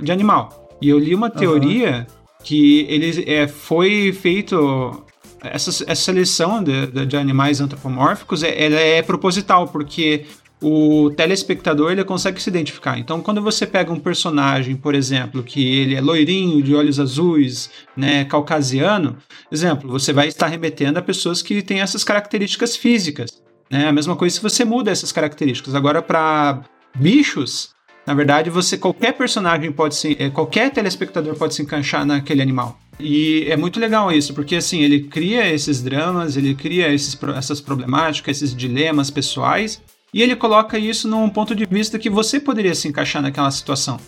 de 0.00 0.12
animal. 0.12 0.68
E 0.80 0.88
eu 0.88 0.98
li 0.98 1.14
uma 1.14 1.30
teoria 1.30 2.06
uhum. 2.08 2.16
que 2.42 2.86
ele 2.88 3.24
é, 3.30 3.46
foi 3.46 4.12
feito 4.12 5.04
essa, 5.42 5.70
essa 5.70 5.94
seleção 5.94 6.62
de, 6.62 7.06
de, 7.06 7.16
animais 7.16 7.60
antropomórficos 7.60 8.42
é, 8.42 8.64
ela 8.64 8.80
é 8.80 9.02
proposital, 9.02 9.68
porque 9.68 10.26
o 10.62 11.10
telespectador 11.16 11.92
ele 11.92 12.04
consegue 12.04 12.40
se 12.40 12.50
identificar. 12.50 12.98
Então, 12.98 13.20
quando 13.22 13.40
você 13.40 13.66
pega 13.66 13.90
um 13.90 13.98
personagem, 13.98 14.76
por 14.76 14.94
exemplo, 14.94 15.42
que 15.42 15.66
ele 15.78 15.94
é 15.94 16.00
loirinho, 16.00 16.62
de 16.62 16.74
olhos 16.74 17.00
azuis, 17.00 17.70
né, 17.96 18.24
caucasiano, 18.26 19.16
exemplo, 19.50 19.90
você 19.90 20.12
vai 20.12 20.28
estar 20.28 20.48
remetendo 20.48 20.98
a 20.98 21.02
pessoas 21.02 21.40
que 21.40 21.62
têm 21.62 21.80
essas 21.80 22.04
características 22.04 22.76
físicas. 22.76 23.42
Né? 23.70 23.88
A 23.88 23.92
mesma 23.92 24.16
coisa 24.16 24.36
se 24.36 24.42
você 24.42 24.64
muda 24.64 24.90
essas 24.90 25.12
características. 25.12 25.74
Agora, 25.74 26.02
para 26.02 26.62
bichos, 26.94 27.70
na 28.06 28.12
verdade, 28.12 28.50
você 28.50 28.76
qualquer 28.76 29.12
personagem 29.12 29.72
pode 29.72 29.94
se, 29.94 30.16
é, 30.18 30.28
qualquer 30.28 30.70
telespectador 30.70 31.36
pode 31.36 31.54
se 31.54 31.62
encaixar 31.62 32.04
naquele 32.04 32.42
animal. 32.42 32.78
E 33.00 33.44
é 33.48 33.56
muito 33.56 33.80
legal 33.80 34.12
isso, 34.12 34.34
porque 34.34 34.56
assim, 34.56 34.82
ele 34.82 35.00
cria 35.04 35.48
esses 35.48 35.82
dramas, 35.82 36.36
ele 36.36 36.54
cria 36.54 36.92
esses, 36.92 37.18
essas 37.36 37.60
problemáticas, 37.60 38.36
esses 38.36 38.54
dilemas 38.54 39.10
pessoais, 39.10 39.80
e 40.12 40.22
ele 40.22 40.36
coloca 40.36 40.78
isso 40.78 41.08
num 41.08 41.28
ponto 41.28 41.54
de 41.54 41.64
vista 41.64 41.98
que 41.98 42.10
você 42.10 42.40
poderia 42.40 42.74
se 42.74 42.88
encaixar 42.88 43.22
naquela 43.22 43.50
situação. 43.50 43.98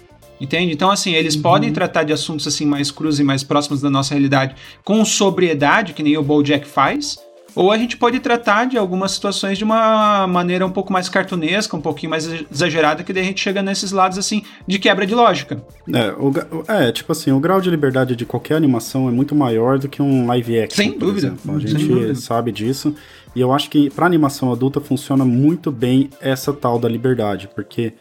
Entende? 0.41 0.73
Então, 0.73 0.91
assim, 0.91 1.15
eles 1.15 1.37
uhum. 1.37 1.43
podem 1.43 1.73
tratar 1.73 2.03
de 2.03 2.13
assuntos 2.13 2.49
assim 2.49 2.67
mais 2.67 2.91
crus 2.91 3.21
e 3.21 3.23
mais 3.23 3.45
próximos 3.45 3.81
da 3.81 3.89
nossa 3.89 4.13
realidade 4.15 4.57
com 4.85 5.05
sobriedade, 5.05 5.93
que 5.93 6.03
nem 6.03 6.17
o 6.17 6.23
BoJack 6.23 6.67
faz, 6.67 7.17
ou 7.55 7.71
a 7.71 7.79
gente 7.79 7.97
pode 7.97 8.21
tratar 8.21 8.67
de 8.67 8.79
algumas 8.79 9.13
situações 9.13 9.59
de 9.59 9.65
uma 9.65 10.27
maneira 10.27 10.67
um 10.67 10.71
pouco 10.71 10.93
mais 10.93 11.09
cartunesca, 11.09 11.77
um 11.77 11.81
pouquinho 11.81 12.11
mais 12.11 12.27
exagerada, 12.51 13.03
que 13.03 13.13
daí 13.13 13.23
a 13.23 13.27
gente 13.27 13.41
chega 13.41 13.63
nesses 13.63 13.93
lados 13.93 14.19
assim 14.19 14.43
de 14.67 14.79
quebra 14.79 15.07
de 15.07 15.15
lógica. 15.15 15.63
É, 15.93 16.13
o, 16.13 16.33
é, 16.69 16.93
tipo 16.93 17.13
assim, 17.13 17.31
o 17.31 17.41
grau 17.41 17.61
de 17.61 17.71
liberdade 17.71 18.17
de 18.17 18.25
qualquer 18.25 18.57
animação 18.57 19.09
é 19.09 19.13
muito 19.13 19.35
maior 19.35 19.79
do 19.79 19.89
que 19.89 20.01
um 20.01 20.27
live 20.27 20.61
action. 20.61 20.77
Sem 20.77 20.99
dúvida. 20.99 21.29
Exemplo. 21.29 21.57
A 21.57 21.61
gente 21.61 21.87
dúvida. 21.87 22.15
sabe 22.15 22.53
disso. 22.53 22.95
E 23.35 23.41
eu 23.41 23.53
acho 23.53 23.71
que 23.71 23.91
para 23.91 24.07
animação 24.07 24.53
adulta 24.53 24.81
funciona 24.81 25.25
muito 25.25 25.71
bem 25.71 26.11
essa 26.21 26.53
tal 26.53 26.79
da 26.79 26.89
liberdade, 26.89 27.49
porque 27.55 27.95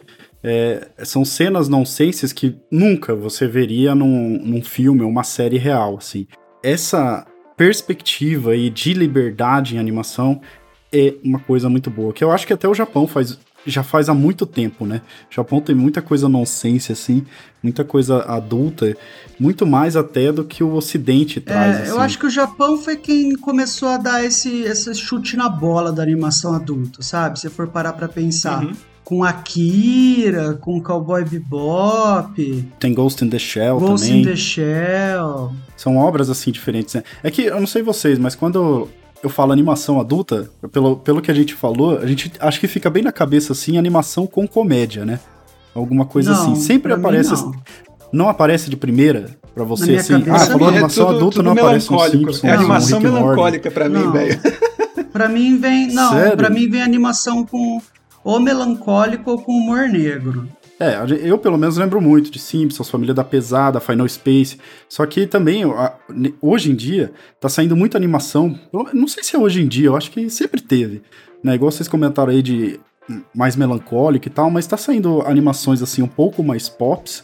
é, 0.44 0.90
são 1.04 1.24
cenas 1.24 1.70
nonsenses 1.70 2.34
que 2.34 2.58
nunca 2.70 3.16
você 3.16 3.48
veria 3.48 3.94
num, 3.96 4.40
num 4.44 4.62
filme 4.62 5.02
ou 5.02 5.10
uma 5.10 5.24
série 5.24 5.58
real, 5.58 5.98
assim. 5.98 6.28
Essa 6.64 7.26
perspectiva 7.56 8.56
e 8.56 8.70
de 8.70 8.94
liberdade 8.94 9.76
em 9.76 9.80
animação 9.80 10.42
é 10.92 11.16
uma 11.24 11.40
coisa 11.40 11.70
muito 11.70 11.90
boa. 11.90 12.14
Que 12.14 12.24
eu 12.24 12.32
acho 12.32 12.46
que 12.46 12.54
até 12.54 12.68
o 12.68 12.74
Japão 12.74 13.08
faz 13.08 13.40
já 13.66 13.84
faz 13.84 14.10
há 14.10 14.14
muito 14.14 14.46
tempo, 14.46 14.86
né? 14.86 15.02
O 15.30 15.36
Japão 15.36 15.62
tem 15.62 15.76
muita 15.76 16.02
coisa 16.02 16.28
nonsense, 16.28 16.92
assim, 16.92 17.24
muita 17.62 17.84
coisa 17.84 18.24
adulta, 18.24 18.96
muito 19.40 19.66
mais 19.66 19.96
até 19.96 20.32
do 20.32 20.44
que 20.44 20.64
o 20.64 20.74
Ocidente 20.74 21.40
é, 21.40 21.42
traz. 21.42 21.76
É, 21.76 21.82
assim. 21.84 21.92
Eu 21.92 22.00
acho 22.00 22.18
que 22.18 22.26
o 22.26 22.30
Japão 22.30 22.78
foi 22.78 22.98
quem 22.98 23.36
começou 23.36 23.90
a 23.90 23.98
dar 23.98 24.24
esse, 24.24 24.62
esse 24.62 24.94
chute 24.96 25.38
na 25.38 25.48
bola 25.48 25.92
da 25.92 26.02
animação 26.02 26.54
adulta, 26.54 27.02
sabe? 27.02 27.40
Se 27.40 27.50
for 27.50 27.68
parar 27.68 27.94
pra 27.94 28.08
pensar. 28.08 28.64
Uhum 28.64 28.91
com 29.12 29.26
Akira, 29.26 30.54
com 30.54 30.82
Cowboy 30.82 31.26
Bebop. 31.26 32.66
Tem 32.80 32.94
Ghost 32.94 33.26
in 33.26 33.30
the 33.30 33.38
Shell 33.38 33.78
Ghost 33.78 34.06
também. 34.06 34.24
Ghost 34.24 34.30
in 34.30 34.32
the 34.32 34.36
Shell. 34.38 35.52
São 35.76 35.98
obras 35.98 36.30
assim 36.30 36.50
diferentes, 36.50 36.96
né? 36.96 37.04
É 37.22 37.30
que 37.30 37.42
eu 37.42 37.60
não 37.60 37.68
sei 37.68 37.84
vocês, 37.84 38.18
mas 38.18 38.36
quando 38.36 38.88
eu 39.22 39.30
falo 39.30 39.52
animação 39.52 40.00
adulta, 40.00 40.50
pelo, 40.72 40.96
pelo 40.96 41.22
que 41.22 41.30
a 41.30 41.34
gente 41.34 41.54
falou, 41.54 41.98
a 41.98 42.06
gente 42.06 42.32
acho 42.40 42.58
que 42.58 42.70
fica 42.70 42.90
bem 42.90 43.04
na 43.04 43.12
cabeça 43.12 43.52
assim 43.52 43.78
animação 43.78 44.26
com 44.26 44.48
comédia, 44.48 45.04
né? 45.04 45.20
Alguma 45.76 46.06
coisa 46.06 46.32
não, 46.32 46.42
assim. 46.42 46.56
Sempre 46.56 46.94
aparece. 46.94 47.34
Não. 47.34 47.52
não. 48.14 48.30
aparece 48.30 48.70
de 48.70 48.78
primeira 48.78 49.38
para 49.54 49.66
você 49.66 49.96
assim. 49.96 50.24
Ah, 50.30 50.40
falou 50.40 50.70
é 50.70 50.72
animação 50.72 51.08
tudo, 51.08 51.18
adulta, 51.18 51.36
tudo 51.36 51.46
não 51.48 51.52
aparece 51.52 51.94
um 51.94 52.00
Simpsons, 52.00 52.44
É 52.46 52.52
animação 52.54 53.00
um 53.00 53.02
melancólica 53.02 53.70
para 53.70 53.90
mim, 53.90 54.10
velho. 54.10 54.40
Para 55.12 55.28
mim 55.28 55.58
vem, 55.58 55.92
não, 55.92 56.12
para 56.38 56.50
mim 56.50 56.70
vem 56.70 56.82
animação 56.82 57.46
com 57.46 57.82
ou 58.24 58.40
melancólico 58.40 59.32
ou 59.32 59.42
com 59.42 59.52
humor 59.52 59.88
negro. 59.88 60.48
É, 60.80 60.98
eu 61.22 61.38
pelo 61.38 61.60
menos 61.60 61.78
lembro 61.78 62.02
muito 62.02 62.32
de 62.32 62.40
Simpsons, 62.40 62.90
Família 62.90 63.14
da 63.14 63.24
Pesada, 63.24 63.80
Final 63.80 64.10
Space. 64.10 64.58
Só 64.90 65.06
que 65.06 65.28
também, 65.28 65.64
hoje 66.42 66.72
em 66.72 66.76
dia, 66.76 67.14
tá 67.40 67.48
saindo 67.48 67.76
muita 67.76 68.00
animação. 68.00 68.60
Não 68.92 69.08
sei 69.08 69.24
se 69.24 69.36
é 69.36 69.40
hoje 69.40 69.62
em 69.62 69.68
dia, 69.68 69.88
eu 69.88 69.96
acho 69.96 70.10
que 70.10 70.28
sempre 70.32 70.60
teve. 70.60 71.04
Né? 71.44 71.54
Igual 71.54 71.72
vocês 71.72 71.88
comentaram 71.88 72.32
aí 72.32 72.42
de 72.42 72.80
mais 73.36 73.56
melancólica 73.56 74.28
e 74.28 74.32
tal, 74.32 74.50
mas 74.50 74.66
tá 74.66 74.78
saindo 74.78 75.22
animações 75.22 75.82
assim 75.82 76.02
um 76.02 76.08
pouco 76.08 76.44
mais 76.44 76.68
pops 76.68 77.24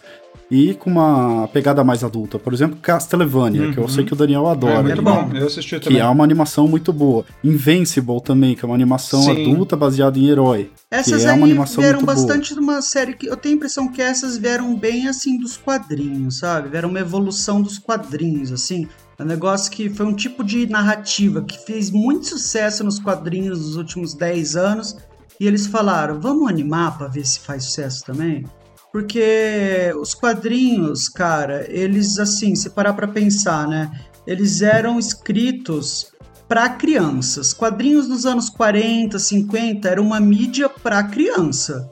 e 0.49 0.73
com 0.75 0.89
uma 0.89 1.47
pegada 1.49 1.83
mais 1.83 2.03
adulta. 2.03 2.39
Por 2.39 2.53
exemplo, 2.53 2.77
Castlevania, 2.81 3.63
uhum. 3.63 3.73
que 3.73 3.77
eu 3.79 3.87
sei 3.89 4.05
que 4.05 4.13
o 4.13 4.15
Daniel 4.15 4.47
adora. 4.47 4.79
É 4.79 4.83
muito 4.83 5.01
bom, 5.01 5.29
eu 5.33 5.47
assisti 5.47 5.79
também. 5.79 5.97
Que 5.97 6.01
é 6.01 6.07
uma 6.07 6.23
animação 6.23 6.67
muito 6.67 6.93
boa. 6.93 7.25
Invincible 7.43 8.21
também, 8.21 8.55
que 8.55 8.63
é 8.63 8.67
uma 8.67 8.75
animação 8.75 9.21
Sim. 9.21 9.51
adulta 9.51 9.75
baseada 9.75 10.17
em 10.17 10.27
herói. 10.27 10.71
Essas 10.89 11.25
é 11.25 11.31
aí 11.31 11.57
vieram 11.77 12.03
bastante 12.03 12.53
de 12.53 12.59
uma 12.59 12.81
série 12.81 13.13
que 13.13 13.27
eu 13.27 13.35
tenho 13.35 13.55
a 13.55 13.57
impressão 13.57 13.91
que 13.91 14.01
essas 14.01 14.37
vieram 14.37 14.73
bem 14.75 15.07
assim 15.07 15.37
dos 15.37 15.57
quadrinhos, 15.57 16.39
sabe? 16.39 16.69
Vieram 16.69 16.89
uma 16.89 16.99
evolução 16.99 17.61
dos 17.61 17.77
quadrinhos, 17.77 18.51
assim. 18.51 18.87
É 19.19 19.23
um 19.23 19.25
negócio 19.25 19.71
que 19.71 19.89
foi 19.89 20.05
um 20.05 20.13
tipo 20.13 20.43
de 20.43 20.67
narrativa 20.67 21.41
que 21.41 21.57
fez 21.65 21.89
muito 21.91 22.27
sucesso 22.27 22.83
nos 22.83 22.99
quadrinhos 22.99 23.59
nos 23.59 23.75
últimos 23.75 24.13
10 24.13 24.55
anos. 24.55 24.95
E 25.39 25.45
eles 25.45 25.67
falaram: 25.67 26.19
vamos 26.19 26.47
animar 26.47 26.97
para 26.97 27.07
ver 27.07 27.25
se 27.25 27.39
faz 27.39 27.65
sucesso 27.65 28.05
também? 28.05 28.45
Porque 28.91 29.93
os 29.99 30.13
quadrinhos, 30.13 31.07
cara, 31.09 31.65
eles 31.69 32.17
assim, 32.19 32.55
se 32.55 32.69
parar 32.69 32.93
para 32.93 33.07
pensar, 33.07 33.67
né? 33.67 33.91
Eles 34.25 34.61
eram 34.61 34.97
escritos 34.97 36.11
para 36.47 36.69
crianças. 36.69 37.53
Quadrinhos 37.53 38.07
nos 38.07 38.25
anos 38.25 38.49
40, 38.49 39.19
50 39.19 39.87
era 39.87 40.01
uma 40.01 40.19
mídia 40.19 40.69
para 40.69 41.03
criança. 41.03 41.89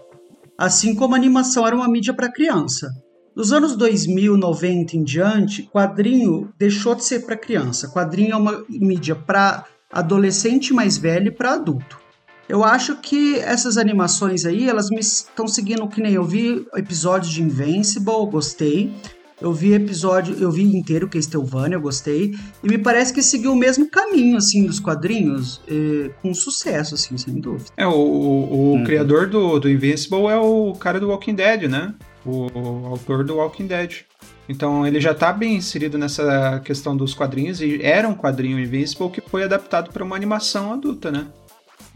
Assim 0.58 0.96
como 0.96 1.16
animação 1.16 1.68
era 1.68 1.76
uma 1.76 1.88
mídia 1.88 2.14
para 2.14 2.32
criança. 2.32 2.90
Dos 3.36 3.52
anos 3.52 3.76
2000, 3.76 4.38
90 4.38 4.96
em 4.96 5.04
diante, 5.04 5.64
quadrinho 5.64 6.54
deixou 6.58 6.96
de 6.96 7.04
ser 7.04 7.26
para 7.26 7.36
criança. 7.36 7.90
Quadrinho 7.90 8.32
é 8.32 8.38
uma 8.38 8.64
mídia 8.70 9.14
para 9.14 9.66
adolescente 9.92 10.74
mais 10.74 10.98
velho 10.98 11.28
e 11.28 11.32
para 11.32 11.54
adulto. 11.54 12.05
Eu 12.48 12.64
acho 12.64 12.98
que 12.98 13.40
essas 13.40 13.78
animações 13.78 14.46
aí, 14.46 14.70
elas 14.70 14.90
me 14.90 15.00
estão 15.00 15.48
seguindo 15.48 15.88
que 15.88 16.02
nem 16.02 16.14
eu 16.14 16.24
vi 16.24 16.66
episódios 16.76 17.34
de 17.34 17.42
Invincible, 17.42 18.30
gostei. 18.30 18.94
Eu 19.42 19.52
vi 19.52 19.74
episódio, 19.74 20.38
eu 20.40 20.50
vi 20.50 20.64
inteiro 20.64 21.10
Castlevania, 21.10 21.76
eu 21.76 21.82
gostei. 21.82 22.34
E 22.64 22.68
me 22.68 22.78
parece 22.78 23.14
que 23.14 23.22
seguiu 23.22 23.52
o 23.52 23.56
mesmo 23.56 23.90
caminho, 23.90 24.38
assim, 24.38 24.66
dos 24.66 24.80
quadrinhos, 24.80 25.60
eh, 25.68 26.10
com 26.22 26.34
sucesso, 26.34 26.96
assim, 26.96 27.18
sem 27.18 27.36
dúvida. 27.36 27.70
É, 27.76 27.86
o, 27.86 27.92
o, 27.92 28.74
uhum. 28.74 28.84
criador 28.86 29.28
do, 29.28 29.60
do 29.60 29.70
Invincible 29.70 30.28
é 30.28 30.38
o 30.38 30.74
cara 30.74 31.02
do 31.02 31.10
Walking 31.10 31.36
Dead, 31.36 31.64
né? 31.64 31.94
O, 32.26 32.48
o 32.58 32.86
autor 32.88 33.26
do 33.26 33.36
Walking 33.36 33.68
Dead. 33.68 34.04
Então 34.48 34.86
ele 34.88 35.02
já 35.02 35.12
está 35.12 35.34
bem 35.34 35.56
inserido 35.56 35.98
nessa 35.98 36.62
questão 36.64 36.96
dos 36.96 37.14
quadrinhos, 37.14 37.60
e 37.60 37.82
era 37.82 38.08
um 38.08 38.16
quadrinho 38.16 38.60
Invincible 38.60 39.10
que 39.10 39.20
foi 39.20 39.44
adaptado 39.44 39.92
para 39.92 40.04
uma 40.04 40.16
animação 40.16 40.72
adulta, 40.72 41.12
né? 41.12 41.28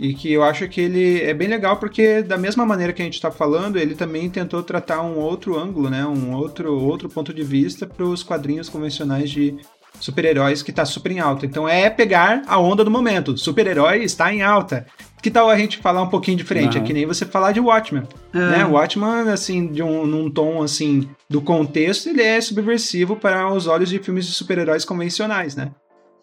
E 0.02 0.14
que 0.14 0.32
eu 0.32 0.44
acho 0.44 0.66
que 0.70 0.80
ele 0.80 1.22
é 1.22 1.34
bem 1.34 1.50
legal 1.50 1.76
porque, 1.76 2.24
da 2.24 2.38
mesma 2.38 2.66
maneira 2.66 2.94
que 2.94 3.02
a 3.02 3.06
gente 3.06 3.16
está 3.16 3.30
falando, 3.30 3.78
ele 3.78 3.96
também 3.96 4.30
tentou 4.30 4.64
tratar 4.64 5.02
um 5.02 5.18
outro 5.18 5.60
ângulo, 5.60 5.90
né? 5.90 6.06
Um 6.06 6.34
outro, 6.34 6.74
outro 6.74 7.10
ponto 7.10 7.34
de 7.34 7.44
vista 7.44 7.86
para 7.86 8.06
os 8.06 8.24
quadrinhos 8.24 8.70
convencionais 8.70 9.30
de 9.30 9.58
super-heróis 10.00 10.64
que 10.64 10.72
está 10.72 10.86
super 10.86 11.12
em 11.12 11.20
alta. 11.20 11.46
Então 11.46 11.68
é 11.68 11.90
pegar 11.90 12.44
a 12.48 12.58
onda 12.58 12.82
do 12.82 12.90
momento. 12.90 13.38
Super-herói 13.38 14.02
está 14.02 14.34
em 14.34 14.42
alta. 14.42 14.86
Que 15.22 15.30
tal 15.30 15.50
a 15.50 15.58
gente 15.58 15.80
falar 15.80 16.02
um 16.02 16.08
pouquinho 16.08 16.38
diferente? 16.38 16.78
Uhum. 16.78 16.84
É 16.84 16.88
que 16.88 16.94
nem 16.94 17.06
você 17.06 17.26
falar 17.26 17.52
de 17.52 17.60
Watchmen. 17.60 18.04
É. 18.34 18.38
Né? 18.38 18.66
Watchmen, 18.66 19.28
assim, 19.30 19.68
de 19.68 19.84
um, 19.84 20.06
num 20.06 20.32
tom 20.32 20.64
assim 20.64 21.10
do 21.30 21.42
contexto, 21.42 22.08
ele 22.08 22.22
é 22.22 22.40
subversivo 22.40 23.18
para 23.18 23.52
os 23.52 23.68
olhos 23.68 23.90
de 23.90 24.00
filmes 24.00 24.26
de 24.26 24.32
super-heróis 24.32 24.86
convencionais, 24.86 25.58
né? 25.58 25.72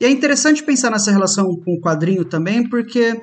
E 0.01 0.07
é 0.07 0.11
interessante 0.11 0.63
pensar 0.63 0.91
nessa 0.91 1.11
relação 1.11 1.47
com 1.63 1.75
o 1.75 1.81
quadrinho 1.81 2.25
também, 2.25 2.67
porque 2.67 3.21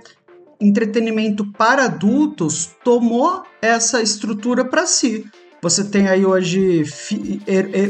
entretenimento 0.67 1.45
para 1.53 1.85
adultos 1.85 2.71
tomou 2.83 3.43
essa 3.61 4.01
estrutura 4.01 4.65
para 4.65 4.85
si. 4.85 5.25
Você 5.61 5.83
tem 5.83 6.07
aí 6.07 6.25
hoje 6.25 6.83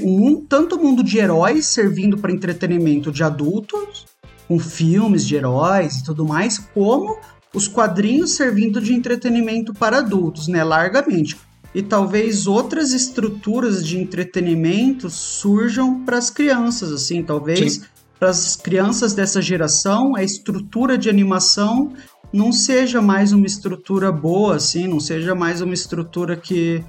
um, 0.03 0.45
tanto 0.45 0.77
mundo 0.77 1.03
de 1.03 1.17
heróis 1.17 1.65
servindo 1.65 2.17
para 2.17 2.31
entretenimento 2.31 3.11
de 3.11 3.23
adultos, 3.23 4.05
com 4.47 4.59
filmes 4.59 5.25
de 5.25 5.35
heróis 5.35 5.95
e 5.95 6.03
tudo 6.03 6.25
mais, 6.25 6.59
como 6.59 7.17
os 7.53 7.67
quadrinhos 7.67 8.35
servindo 8.35 8.79
de 8.81 8.93
entretenimento 8.93 9.73
para 9.73 9.99
adultos, 9.99 10.47
né, 10.47 10.63
largamente. 10.63 11.35
E 11.73 11.81
talvez 11.81 12.45
outras 12.45 12.93
estruturas 12.93 13.83
de 13.83 13.97
entretenimento 13.97 15.09
surjam 15.09 16.03
para 16.03 16.19
as 16.19 16.29
crianças, 16.29 16.91
assim, 16.91 17.23
talvez 17.23 17.81
para 18.19 18.29
as 18.29 18.55
crianças 18.55 19.13
dessa 19.13 19.41
geração, 19.41 20.15
a 20.15 20.23
estrutura 20.23 20.97
de 20.97 21.09
animação 21.09 21.91
não 22.33 22.51
seja 22.51 23.01
mais 23.01 23.31
uma 23.31 23.45
estrutura 23.45 24.11
boa, 24.11 24.55
assim, 24.55 24.87
não 24.87 24.99
seja 24.99 25.35
mais 25.35 25.61
uma 25.61 25.73
estrutura 25.73 26.35
que 26.35 26.83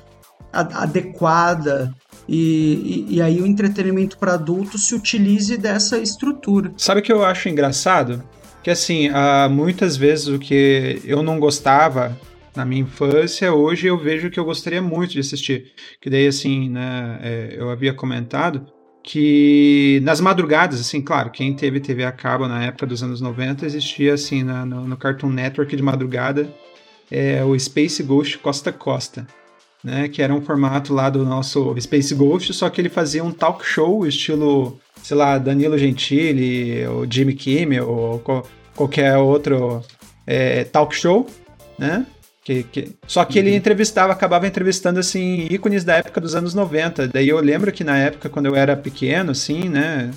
adequada 0.53 1.93
e, 2.29 3.07
e, 3.11 3.17
e, 3.17 3.23
aí 3.23 3.41
o 3.43 3.47
entretenimento 3.47 4.17
para 4.17 4.35
adultos 4.35 4.87
se 4.87 4.95
utilize 4.95 5.57
dessa 5.57 5.99
estrutura. 5.99 6.73
Sabe 6.77 7.01
o 7.01 7.03
que 7.03 7.13
eu 7.13 7.25
acho 7.25 7.49
engraçado? 7.49 8.23
Que 8.63 8.71
assim, 8.71 9.11
uh, 9.11 9.51
muitas 9.51 9.97
vezes 9.97 10.29
o 10.29 10.39
que 10.39 11.03
eu 11.05 11.23
não 11.23 11.39
gostava 11.39 12.17
na 12.57 12.65
minha 12.65 12.83
infância, 12.83 13.53
hoje 13.53 13.89
eu 13.89 13.99
vejo 13.99 14.31
que 14.31 14.39
eu 14.39 14.45
gostaria 14.45 14.81
muito 14.81 15.13
de 15.13 15.21
assistir. 15.21 15.73
Que 16.01 16.09
daí, 16.09 16.27
assim, 16.27 16.71
né, 16.71 17.19
é, 17.21 17.57
eu 17.59 17.69
havia 17.69 17.93
comentado 17.93 18.65
que 19.05 20.01
nas 20.03 20.19
madrugadas, 20.19 20.81
assim, 20.81 21.03
claro, 21.03 21.31
quem 21.31 21.55
teve 21.55 21.79
TV 21.79 22.05
a 22.05 22.11
cabo 22.11 22.49
na 22.49 22.65
época 22.65 22.87
dos 22.87 23.03
anos 23.03 23.21
90, 23.21 23.67
existia, 23.67 24.15
assim, 24.15 24.43
na, 24.43 24.65
no, 24.65 24.89
no, 24.89 24.97
Cartoon 24.97 25.29
Network 25.29 25.77
de 25.77 25.83
madrugada, 25.83 26.49
é, 27.11 27.45
o 27.45 27.57
Space 27.59 28.03
Ghost 28.03 28.39
Costa 28.39 28.73
Costa, 28.73 29.27
né, 29.85 30.09
que 30.09 30.23
era 30.23 30.35
um 30.35 30.41
formato 30.41 30.95
lá 30.95 31.11
do 31.11 31.23
nosso 31.23 31.79
Space 31.79 32.15
Ghost, 32.15 32.55
só 32.55 32.71
que 32.71 32.81
ele 32.81 32.89
fazia 32.89 33.23
um 33.23 33.31
talk 33.31 33.65
show, 33.65 34.07
estilo, 34.07 34.81
sei 35.03 35.19
lá, 35.19 35.37
Danilo 35.37 35.77
Gentili, 35.77 36.87
ou 36.87 37.07
Jimmy 37.09 37.35
Kimmel, 37.35 37.87
ou 37.87 38.19
qualquer 38.75 39.19
outro 39.19 39.83
é, 40.27 40.65
talk 40.65 40.97
show, 40.97 41.27
né, 41.79 42.07
que, 42.45 42.63
que... 42.63 42.93
Só 43.07 43.25
que 43.25 43.41
uhum. 43.41 43.47
ele 43.47 43.57
entrevistava, 43.57 44.13
acabava 44.13 44.47
entrevistando, 44.47 45.01
assim, 45.01 45.47
ícones 45.51 45.83
da 45.83 45.97
época 45.97 46.21
dos 46.21 46.35
anos 46.35 46.55
90. 46.55 47.09
Daí 47.09 47.29
eu 47.29 47.41
lembro 47.41 47.73
que 47.73 47.83
na 47.83 47.97
época, 47.97 48.29
quando 48.29 48.47
eu 48.47 48.55
era 48.55 48.77
pequeno, 48.77 49.33
assim, 49.33 49.69
né? 49.69 50.11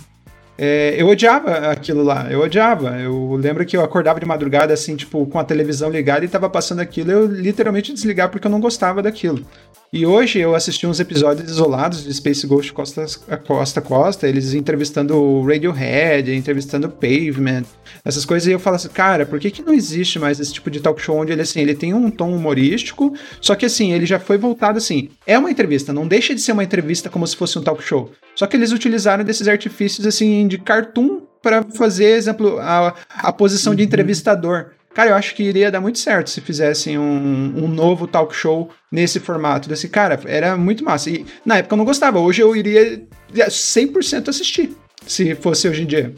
É, 0.58 0.96
eu 0.98 1.08
odiava 1.08 1.70
aquilo 1.72 2.04
lá, 2.04 2.28
eu 2.30 2.42
odiava. 2.42 3.00
Eu 3.00 3.36
lembro 3.36 3.66
que 3.66 3.78
eu 3.78 3.84
acordava 3.84 4.20
de 4.20 4.26
madrugada, 4.26 4.74
assim, 4.74 4.96
tipo, 4.98 5.26
com 5.28 5.40
a 5.40 5.44
televisão 5.44 5.90
ligada 5.90 6.26
e 6.26 6.28
tava 6.28 6.50
passando 6.50 6.80
aquilo, 6.80 7.12
eu 7.12 7.26
literalmente 7.28 7.94
desligar 7.94 8.30
porque 8.30 8.48
eu 8.48 8.52
não 8.52 8.60
gostava 8.60 9.02
daquilo. 9.02 9.46
E 9.92 10.06
hoje 10.06 10.40
eu 10.40 10.54
assisti 10.54 10.86
uns 10.86 11.00
episódios 11.00 11.50
isolados 11.50 12.04
de 12.04 12.14
Space 12.14 12.46
Ghost 12.46 12.74
Costa 12.74 13.06
a 13.30 13.38
Costa, 13.38 13.80
Costa 13.80 14.28
eles 14.28 14.54
entrevistando 14.54 15.16
o 15.16 15.48
Radiohead, 15.48 16.34
entrevistando 16.36 16.88
o 16.88 16.92
Pavement, 16.92 17.64
essas 18.04 18.26
coisas, 18.26 18.48
e 18.48 18.52
eu 18.52 18.60
falo 18.60 18.76
assim, 18.76 18.90
cara, 18.90 19.26
por 19.26 19.40
que, 19.40 19.50
que 19.50 19.62
não 19.62 19.74
existe 19.74 20.20
mais 20.20 20.42
esse 20.42 20.52
tipo 20.52 20.70
de 20.70 20.82
talk 20.82 21.02
show 21.02 21.18
onde 21.18 21.32
ele, 21.32 21.42
assim, 21.42 21.62
ele 21.62 21.74
tem 21.74 21.94
um 21.94 22.12
tom 22.12 22.36
humorístico, 22.36 23.14
só 23.40 23.56
que, 23.56 23.66
assim, 23.66 23.94
ele 23.94 24.06
já 24.06 24.20
foi 24.20 24.38
voltado, 24.38 24.78
assim, 24.78 25.10
é 25.26 25.40
uma 25.40 25.50
entrevista, 25.50 25.94
não 25.94 26.06
deixa 26.06 26.36
de 26.36 26.42
ser 26.42 26.52
uma 26.52 26.66
entrevista 26.66 27.10
como 27.10 27.26
se 27.26 27.38
fosse 27.38 27.58
um 27.58 27.64
talk 27.64 27.82
show, 27.82 28.12
só 28.36 28.46
que 28.46 28.58
eles 28.58 28.74
utilizaram 28.74 29.24
desses 29.24 29.48
artifícios, 29.48 30.06
assim, 30.06 30.50
de 30.50 30.58
cartoon 30.58 31.22
para 31.42 31.64
fazer, 31.64 32.18
exemplo, 32.18 32.60
a, 32.60 32.94
a 33.10 33.32
posição 33.32 33.74
de 33.74 33.82
uhum. 33.82 33.88
entrevistador. 33.88 34.72
Cara, 34.98 35.12
eu 35.12 35.16
acho 35.16 35.36
que 35.36 35.44
iria 35.44 35.70
dar 35.70 35.80
muito 35.80 36.00
certo 36.00 36.28
se 36.28 36.42
fizessem 36.42 36.98
um, 36.98 37.54
um 37.56 37.68
novo 37.68 38.08
talk 38.08 38.36
show 38.36 38.68
nesse 38.92 39.20
formato. 39.20 39.70
Desse 39.70 39.88
cara, 39.88 40.20
era 40.26 40.58
muito 40.58 40.84
massa. 40.84 41.12
E 41.12 41.24
na 41.46 41.58
época 41.58 41.76
eu 41.76 41.78
não 41.78 41.86
gostava, 41.86 42.18
hoje 42.18 42.42
eu 42.42 42.56
iria 42.56 43.06
100% 43.32 44.28
assistir, 44.28 44.76
se 45.06 45.36
fosse 45.36 45.70
hoje 45.70 45.84
em 45.84 45.86
dia. 45.86 46.16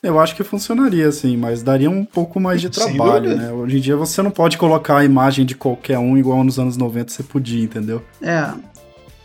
Eu 0.00 0.20
acho 0.20 0.36
que 0.36 0.44
funcionaria, 0.44 1.08
assim, 1.08 1.36
mas 1.36 1.64
daria 1.64 1.90
um 1.90 2.04
pouco 2.04 2.38
mais 2.38 2.60
de 2.60 2.70
trabalho, 2.70 3.36
né? 3.36 3.50
Hoje 3.50 3.78
em 3.78 3.80
dia 3.80 3.96
você 3.96 4.22
não 4.22 4.30
pode 4.30 4.56
colocar 4.56 4.98
a 4.98 5.04
imagem 5.04 5.44
de 5.44 5.56
qualquer 5.56 5.98
um 5.98 6.16
igual 6.16 6.44
nos 6.44 6.56
anos 6.56 6.76
90 6.76 7.12
você 7.12 7.24
podia, 7.24 7.64
entendeu? 7.64 8.00
É, 8.22 8.48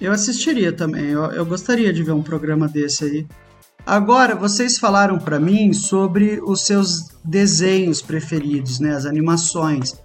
eu 0.01 0.11
assistiria 0.11 0.71
também. 0.71 1.11
Eu, 1.11 1.25
eu 1.25 1.45
gostaria 1.45 1.93
de 1.93 2.01
ver 2.01 2.13
um 2.13 2.23
programa 2.23 2.67
desse 2.67 3.05
aí. 3.05 3.27
Agora, 3.85 4.33
vocês 4.33 4.79
falaram 4.79 5.19
para 5.19 5.39
mim 5.39 5.73
sobre 5.73 6.39
os 6.43 6.65
seus 6.65 7.14
desenhos 7.25 8.01
preferidos, 8.01 8.79
né, 8.79 8.95
as 8.95 9.05
animações. 9.05 9.95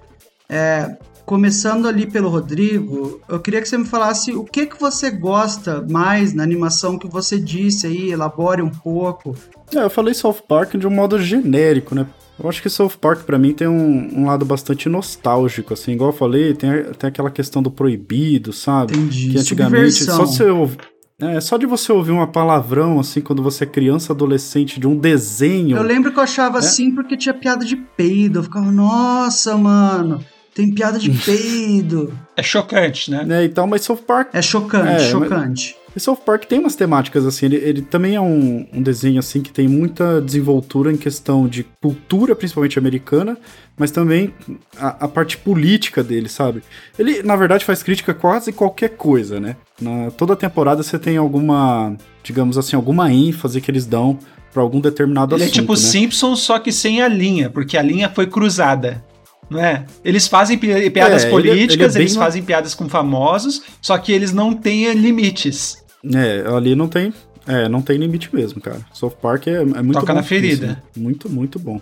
É, 0.48 0.96
começando 1.24 1.87
ali 1.87 2.06
pelo 2.06 2.28
Rodrigo, 2.28 3.20
eu 3.28 3.38
queria 3.38 3.62
que 3.62 3.68
você 3.68 3.78
me 3.78 3.85
falasse 3.85 4.33
o 4.33 4.44
que 4.44 4.66
que 4.66 4.80
você 4.80 5.11
gosta 5.11 5.85
mais 5.88 6.33
na 6.33 6.42
animação 6.42 6.98
que 6.98 7.06
você 7.06 7.38
disse 7.38 7.87
aí, 7.87 8.11
elabore 8.11 8.62
um 8.62 8.70
pouco. 8.70 9.37
É, 9.72 9.85
eu 9.85 9.90
falei 9.90 10.12
South 10.12 10.42
Park 10.48 10.74
de 10.74 10.87
um 10.87 10.90
modo 10.90 11.20
genérico, 11.20 11.94
né? 11.94 12.06
Eu 12.42 12.48
acho 12.48 12.62
que 12.62 12.70
South 12.70 12.92
Park 12.98 13.24
para 13.24 13.38
mim 13.38 13.52
tem 13.52 13.68
um, 13.68 14.20
um, 14.20 14.26
lado 14.26 14.44
bastante 14.46 14.88
nostálgico, 14.88 15.74
assim, 15.74 15.92
igual 15.92 16.11
eu 16.11 16.16
falei, 16.16 16.54
tem, 16.54 16.70
tem 16.98 17.09
aquela 17.09 17.30
questão 17.30 17.62
do 17.62 17.70
proibido, 17.70 18.52
sabe? 18.52 18.96
Entendi. 18.96 19.30
Que 19.30 19.38
antigamente 19.38 19.92
Subversão. 19.92 20.26
só 20.26 20.33
você 20.33 20.74
é, 21.20 21.40
só 21.40 21.56
de 21.56 21.66
você 21.66 21.92
ouvir 21.92 22.12
uma 22.12 22.26
palavrão, 22.26 22.98
assim, 23.00 23.20
quando 23.20 23.42
você 23.42 23.64
é 23.64 23.66
criança, 23.66 24.12
adolescente, 24.12 24.80
de 24.80 24.87
um 24.87 24.96
desenho. 24.96 25.76
Eu 25.76 25.83
lembro 25.83 26.12
que 26.12 26.18
eu 26.18 26.22
achava 26.22 26.59
é? 26.59 26.61
assim 26.61 26.94
porque 26.94 27.16
tinha 27.16 27.35
piada 27.35 27.64
de 27.64 27.76
peido. 27.76 28.38
Eu 28.38 28.42
ficava, 28.42 28.70
nossa, 28.70 29.56
mano. 29.56 30.24
tem 30.54 30.72
piada 30.72 30.98
de 30.98 31.11
peido. 31.24 32.12
É 32.37 32.42
chocante, 32.42 33.11
né? 33.11 33.24
né? 33.24 33.44
Então, 33.44 33.66
mas 33.66 33.83
South 33.83 33.98
Park. 34.06 34.28
É 34.33 34.42
chocante, 34.42 35.04
É, 35.04 35.11
chocante. 35.11 35.76
E 35.94 36.00
South 36.00 36.18
Park 36.24 36.44
tem 36.44 36.59
umas 36.59 36.76
temáticas 36.76 37.26
assim, 37.26 37.46
ele, 37.46 37.57
ele 37.57 37.83
também 37.83 38.14
é 38.14 38.20
um, 38.20 38.66
um 38.72 38.83
desenho 38.83 39.18
assim 39.18 39.40
que 39.40 39.50
tem 39.53 39.66
muita 39.66 40.20
desenvoltura 40.20 40.92
em 40.92 40.96
questão 40.96 41.48
de 41.48 41.64
cultura, 41.83 42.37
principalmente 42.37 42.79
americana, 42.79 43.37
mas 43.76 43.90
também 43.90 44.33
a, 44.76 45.05
a 45.05 45.09
parte 45.09 45.37
política 45.37 46.03
dele, 46.03 46.29
sabe? 46.29 46.62
Ele, 46.98 47.22
na 47.22 47.35
verdade, 47.35 47.64
faz 47.64 47.83
crítica 47.83 48.12
a 48.12 48.14
quase 48.14 48.53
qualquer 48.53 48.90
coisa, 48.90 49.40
né? 49.40 49.57
Na, 49.81 50.11
toda 50.12 50.37
temporada 50.37 50.83
você 50.83 50.98
tem 50.98 51.16
alguma, 51.16 51.96
digamos 52.22 52.57
assim, 52.57 52.76
alguma 52.76 53.12
ênfase 53.12 53.61
que 53.61 53.70
eles 53.70 53.87
dão 53.87 54.18
pra 54.53 54.62
algum 54.62 54.81
determinado 54.81 55.35
Ele 55.35 55.44
assunto, 55.44 55.57
é 55.57 55.61
tipo 55.61 55.72
né? 55.72 55.79
Simpsons, 55.79 56.40
só 56.40 56.59
que 56.59 56.72
sem 56.72 57.03
a 57.03 57.09
linha, 57.09 57.50
porque 57.50 57.76
a 57.76 57.83
linha 57.83 58.09
foi 58.09 58.26
cruzada. 58.26 59.05
Não 59.50 59.60
é? 59.60 59.84
Eles 60.04 60.28
fazem 60.28 60.56
pi- 60.56 60.88
piadas 60.90 61.24
É, 61.24 61.26
ele 61.26 61.26
é- 61.26 61.30
políticas, 61.30 61.72
ele 61.74 61.84
é 61.84 61.88
bem 61.88 62.02
eles 62.02 62.16
uma- 62.16 62.24
fazem 62.24 62.42
piadas 62.42 62.74
com 62.74 62.88
famosos, 62.88 63.62
só 63.82 63.98
que 63.98 64.12
eles 64.12 64.32
não 64.32 64.54
têm 64.54 64.92
limites. 64.94 65.84
É, 66.14 66.44
ali 66.54 66.74
não 66.76 66.86
tem, 66.88 67.12
é, 67.46 67.68
não 67.68 67.82
tem 67.82 67.98
limite 67.98 68.32
mesmo, 68.34 68.60
cara. 68.60 68.80
South 68.92 69.16
Park 69.20 69.48
é, 69.48 69.54
é 69.56 69.64
muito 69.64 69.94
Toca 70.00 70.12
bom 70.12 70.18
na 70.18 70.22
ferida. 70.22 70.66
né? 70.68 70.76
Muito, 70.96 71.28
muito 71.28 71.58
bom. 71.58 71.80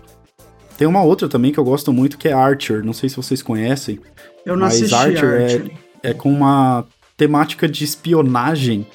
Tem 0.77 0.87
uma 0.87 1.03
outra 1.03 1.27
também 1.29 1.51
que 1.51 1.59
eu 1.59 1.63
gosto 1.63 1.93
muito 1.93 2.17
que 2.17 2.27
é 2.27 2.33
Archer, 2.33 2.83
não 2.83 2.93
sei 2.93 3.07
se 3.09 3.15
vocês 3.17 3.41
conhecem. 3.41 3.99
Eu 4.45 4.55
não 4.55 4.65
Mas 4.65 4.75
assisti 4.75 4.95
Archer 4.95 5.29
é- 5.29 5.43
Archer. 5.43 5.71
é 6.01 6.13
com 6.13 6.31
uma 6.31 6.85
temática 7.17 7.67
de 7.67 7.83
espionagem, 7.83 8.87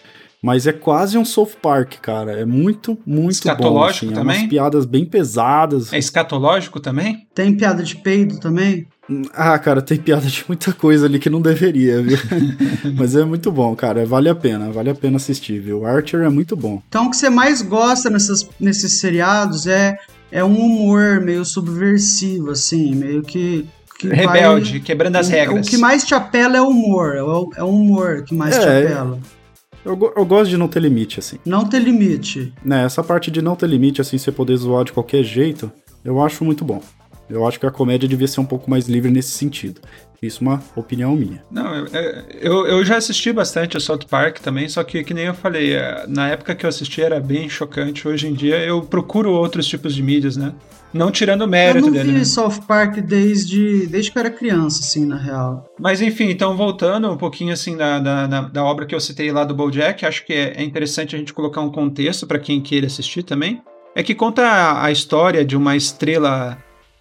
mas 0.44 0.66
é 0.66 0.72
quase 0.72 1.16
um 1.16 1.24
South 1.24 1.52
Park, 1.62 1.94
cara. 2.02 2.32
É 2.32 2.44
muito, 2.44 2.98
muito 3.06 3.30
Escatológico 3.32 4.06
bom. 4.06 4.10
Assim. 4.12 4.18
É 4.18 4.20
também? 4.22 4.38
umas 4.40 4.48
piadas 4.50 4.84
bem 4.84 5.04
pesadas. 5.06 5.92
É 5.92 5.98
escatológico 5.98 6.78
também? 6.80 7.26
Tem 7.34 7.56
piada 7.56 7.82
de 7.82 7.96
peido 7.96 8.38
também? 8.38 8.86
Ah, 9.34 9.58
cara, 9.58 9.80
tem 9.82 9.96
piada 9.98 10.26
de 10.26 10.44
muita 10.48 10.72
coisa 10.72 11.06
ali 11.06 11.18
que 11.18 11.28
não 11.30 11.40
deveria, 11.40 12.02
viu? 12.02 12.18
mas 12.96 13.16
é 13.16 13.24
muito 13.24 13.50
bom, 13.50 13.74
cara. 13.74 14.04
Vale 14.04 14.28
a 14.28 14.34
pena, 14.34 14.70
vale 14.70 14.90
a 14.90 14.94
pena 14.94 15.16
assistir, 15.16 15.60
viu? 15.60 15.84
Archer 15.86 16.20
é 16.22 16.28
muito 16.28 16.54
bom. 16.56 16.82
Então 16.88 17.06
o 17.06 17.10
que 17.10 17.16
você 17.16 17.30
mais 17.30 17.62
gosta 17.62 18.10
nessas, 18.10 18.46
nesses 18.60 19.00
seriados 19.00 19.66
é, 19.66 19.96
é 20.30 20.44
um 20.44 20.56
humor 20.58 21.20
meio 21.20 21.44
subversivo, 21.44 22.50
assim, 22.50 22.94
meio 22.94 23.22
que. 23.22 23.66
que 23.98 24.08
vai- 24.08 24.16
Rebelde, 24.26 24.80
quebrando 24.80 25.16
as 25.16 25.28
o- 25.28 25.30
regras. 25.30 25.66
O 25.66 25.70
que 25.70 25.76
mais 25.78 26.04
te 26.04 26.14
apela 26.14 26.56
é 26.56 26.60
o 26.60 26.68
humor. 26.68 27.14
É 27.14 27.22
o, 27.22 27.50
é 27.56 27.62
o 27.62 27.68
humor 27.68 28.22
que 28.24 28.34
mais 28.34 28.56
te 28.58 28.64
É, 28.64 28.86
apela. 28.86 29.18
Eu, 29.84 30.12
eu 30.16 30.24
gosto 30.24 30.50
de 30.50 30.56
não 30.56 30.66
ter 30.66 30.80
limite, 30.80 31.18
assim. 31.20 31.38
Não 31.44 31.68
ter 31.68 31.78
limite. 31.78 32.52
Né, 32.64 32.84
essa 32.84 33.02
parte 33.02 33.30
de 33.30 33.42
não 33.42 33.54
ter 33.54 33.68
limite, 33.68 34.00
assim, 34.00 34.16
você 34.16 34.32
poder 34.32 34.56
zoar 34.56 34.84
de 34.84 34.92
qualquer 34.92 35.22
jeito, 35.22 35.70
eu 36.04 36.22
acho 36.22 36.44
muito 36.44 36.64
bom. 36.64 36.82
Eu 37.28 37.46
acho 37.46 37.58
que 37.58 37.66
a 37.66 37.70
comédia 37.70 38.08
devia 38.08 38.28
ser 38.28 38.40
um 38.40 38.44
pouco 38.46 38.70
mais 38.70 38.86
livre 38.88 39.10
nesse 39.10 39.30
sentido. 39.30 39.80
Isso 40.22 40.42
é 40.42 40.46
uma 40.48 40.62
opinião 40.74 41.14
minha. 41.14 41.42
Não, 41.50 41.74
eu, 41.74 41.86
eu, 42.40 42.66
eu 42.66 42.84
já 42.84 42.96
assisti 42.96 43.30
bastante 43.32 43.76
a 43.76 43.80
South 43.80 44.06
Park 44.08 44.38
também, 44.38 44.68
só 44.68 44.82
que, 44.82 45.04
que 45.04 45.12
nem 45.12 45.26
eu 45.26 45.34
falei, 45.34 45.74
é, 45.74 46.06
na 46.08 46.28
época 46.28 46.54
que 46.54 46.64
eu 46.64 46.68
assisti 46.70 47.02
era 47.02 47.20
bem 47.20 47.48
chocante. 47.48 48.08
Hoje 48.08 48.26
em 48.28 48.32
dia 48.32 48.58
eu 48.64 48.80
procuro 48.82 49.30
outros 49.32 49.66
tipos 49.66 49.94
de 49.94 50.02
mídias, 50.02 50.36
né? 50.36 50.54
Não 50.94 51.10
tirando 51.10 51.40
o 51.40 51.44
Eu 51.44 51.48
mérito 51.48 51.86
não 51.86 51.92
dele. 51.92 52.12
vi 52.12 52.18
né? 52.18 52.24
South 52.24 52.60
Park 52.68 52.98
desde, 53.00 53.86
desde 53.88 54.10
que 54.12 54.16
eu 54.16 54.20
era 54.20 54.30
criança, 54.30 54.80
assim, 54.80 55.04
na 55.04 55.16
real. 55.16 55.66
Mas 55.78 56.00
enfim, 56.00 56.30
então 56.30 56.56
voltando 56.56 57.10
um 57.10 57.16
pouquinho 57.16 57.52
assim 57.52 57.76
da, 57.76 57.98
da, 57.98 58.26
da- 58.26 58.40
da 58.42 58.64
obra 58.64 58.86
que 58.86 58.94
eu 58.94 59.00
citei 59.00 59.30
lá 59.32 59.44
do 59.44 59.54
BoJack, 59.54 60.06
acho 60.06 60.24
que 60.24 60.32
é, 60.32 60.54
é 60.56 60.62
interessante 60.64 61.16
a 61.16 61.18
gente 61.18 61.34
colocar 61.34 61.60
um 61.60 61.70
contexto 61.70 62.26
para 62.26 62.38
quem 62.38 62.60
queira 62.62 62.86
assistir 62.86 63.24
também. 63.24 63.60
É 63.94 64.02
que 64.02 64.14
conta 64.14 64.42
a, 64.42 64.84
a 64.86 64.92
história 64.92 65.44
de 65.44 65.56
uma 65.56 65.76
estrela 65.76 66.56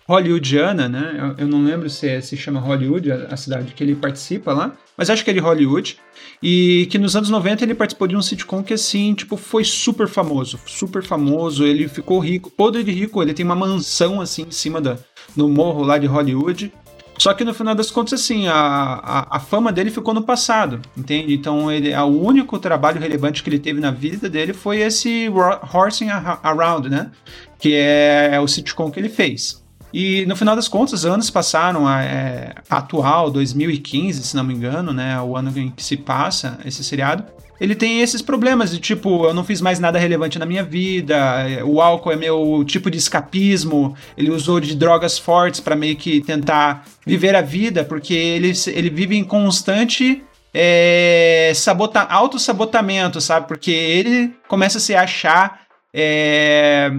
hollywoodiana, 0.08 0.88
né? 0.90 1.16
Eu, 1.38 1.46
eu 1.46 1.48
não 1.48 1.64
lembro 1.64 1.90
se 1.90 2.08
é- 2.08 2.22
se 2.22 2.36
chama 2.38 2.60
Hollywood 2.60 3.12
a, 3.12 3.16
a 3.32 3.38
cidade 3.38 3.74
que 3.74 3.84
ele 3.84 3.96
participa 3.96 4.54
lá, 4.54 4.74
mas 4.98 5.10
acho 5.10 5.24
que 5.24 5.30
é 5.32 5.34
de 5.34 5.40
Hollywood. 5.40 5.98
E 6.42 6.88
que 6.92 6.98
nos 6.98 7.16
anos 7.16 7.30
90 7.30 7.64
ele 7.64 7.74
participou 7.74 8.08
de 8.08 8.16
um 8.16 8.22
sitcom 8.22 8.62
que 8.62 8.74
assim, 8.74 9.14
tipo, 9.14 9.38
foi 9.38 9.64
super 9.64 10.08
famoso, 10.08 10.60
super 10.66 11.02
famoso, 11.04 11.66
ele 11.66 11.88
ficou 11.88 12.20
rico, 12.20 12.50
podre 12.52 12.84
de 12.84 12.92
rico, 12.92 13.22
ele 13.22 13.34
tem 13.34 13.46
uma 13.46 13.56
mansão 13.56 14.20
assim 14.20 14.44
em 14.44 14.52
cima 14.52 14.82
da, 14.82 14.98
no 15.36 15.48
morro 15.48 15.84
lá 15.84 15.98
de 15.98 16.06
Hollywood. 16.06 16.72
Só 17.18 17.32
que 17.34 17.46
no 17.46 17.54
final 17.54 17.76
das 17.76 17.92
contas, 17.92 18.20
assim, 18.20 18.48
a, 18.48 18.54
a, 18.56 19.38
a 19.38 19.40
fama 19.40 19.72
dele 19.72 19.92
ficou 19.92 20.14
no 20.16 20.24
passado, 20.24 20.82
entende? 20.98 21.34
Então, 21.34 21.72
ele, 21.72 21.96
o 21.96 22.06
único 22.22 22.58
trabalho 22.58 23.00
relevante 23.00 23.44
que 23.44 23.50
ele 23.50 23.60
teve 23.60 23.80
na 23.80 23.92
vida 23.92 24.28
dele 24.28 24.52
foi 24.52 24.80
esse 24.80 25.30
Horsing 25.74 26.10
Ar- 26.10 26.40
Around, 26.44 26.90
né? 26.90 27.12
Que 27.60 27.76
é, 27.76 28.40
o 28.42 28.48
sitcom 28.48 28.90
que 28.90 29.00
ele 29.00 29.10
fez. 29.10 29.63
E 29.94 30.26
no 30.26 30.36
final 30.36 30.56
das 30.56 30.68
contas, 30.68 31.06
anos 31.06 31.30
passaram, 31.30 31.88
a, 31.88 32.04
é, 32.04 32.56
atual, 32.68 33.30
2015, 33.30 34.24
se 34.24 34.36
não 34.36 34.44
me 34.44 34.54
engano, 34.54 34.92
né? 34.92 35.22
O 35.22 35.38
ano 35.38 35.52
em 35.56 35.70
que 35.70 35.84
se 35.84 35.96
passa 35.96 36.58
esse 36.66 36.84
seriado. 36.84 37.24
Ele 37.62 37.76
tem 37.76 38.02
esses 38.02 38.22
problemas 38.22 38.72
de 38.72 38.80
tipo, 38.80 39.26
eu 39.26 39.34
não 39.34 39.44
fiz 39.44 39.62
mais 39.62 39.80
nada 39.80 40.00
relevante 40.00 40.40
na 40.40 40.46
minha 40.46 40.64
vida, 40.64 41.16
é, 41.48 41.64
o 41.64 41.80
álcool 41.80 42.12
é 42.12 42.16
meu 42.16 42.64
tipo 42.66 42.90
de 42.90 42.98
escapismo, 42.98 43.96
ele 44.18 44.32
usou 44.32 44.60
de 44.60 44.76
drogas 44.76 45.20
fortes 45.20 45.60
para 45.60 45.76
meio 45.76 45.96
que 45.96 46.20
tentar 46.22 46.86
viver 47.06 47.36
a 47.36 47.42
vida, 47.42 47.84
porque 47.86 48.16
ele, 48.16 48.52
ele 48.68 48.90
vive 48.90 49.16
em 49.16 49.24
constante 49.24 50.24
é, 50.54 51.52
sabota, 51.56 52.02
autossabotamento, 52.02 53.22
sabe? 53.22 53.48
Porque 53.48 53.72
ele 53.72 54.36
começa 54.48 54.80
a 54.80 54.82
se 54.82 54.96
achar 54.96 55.62
é, 55.94 56.92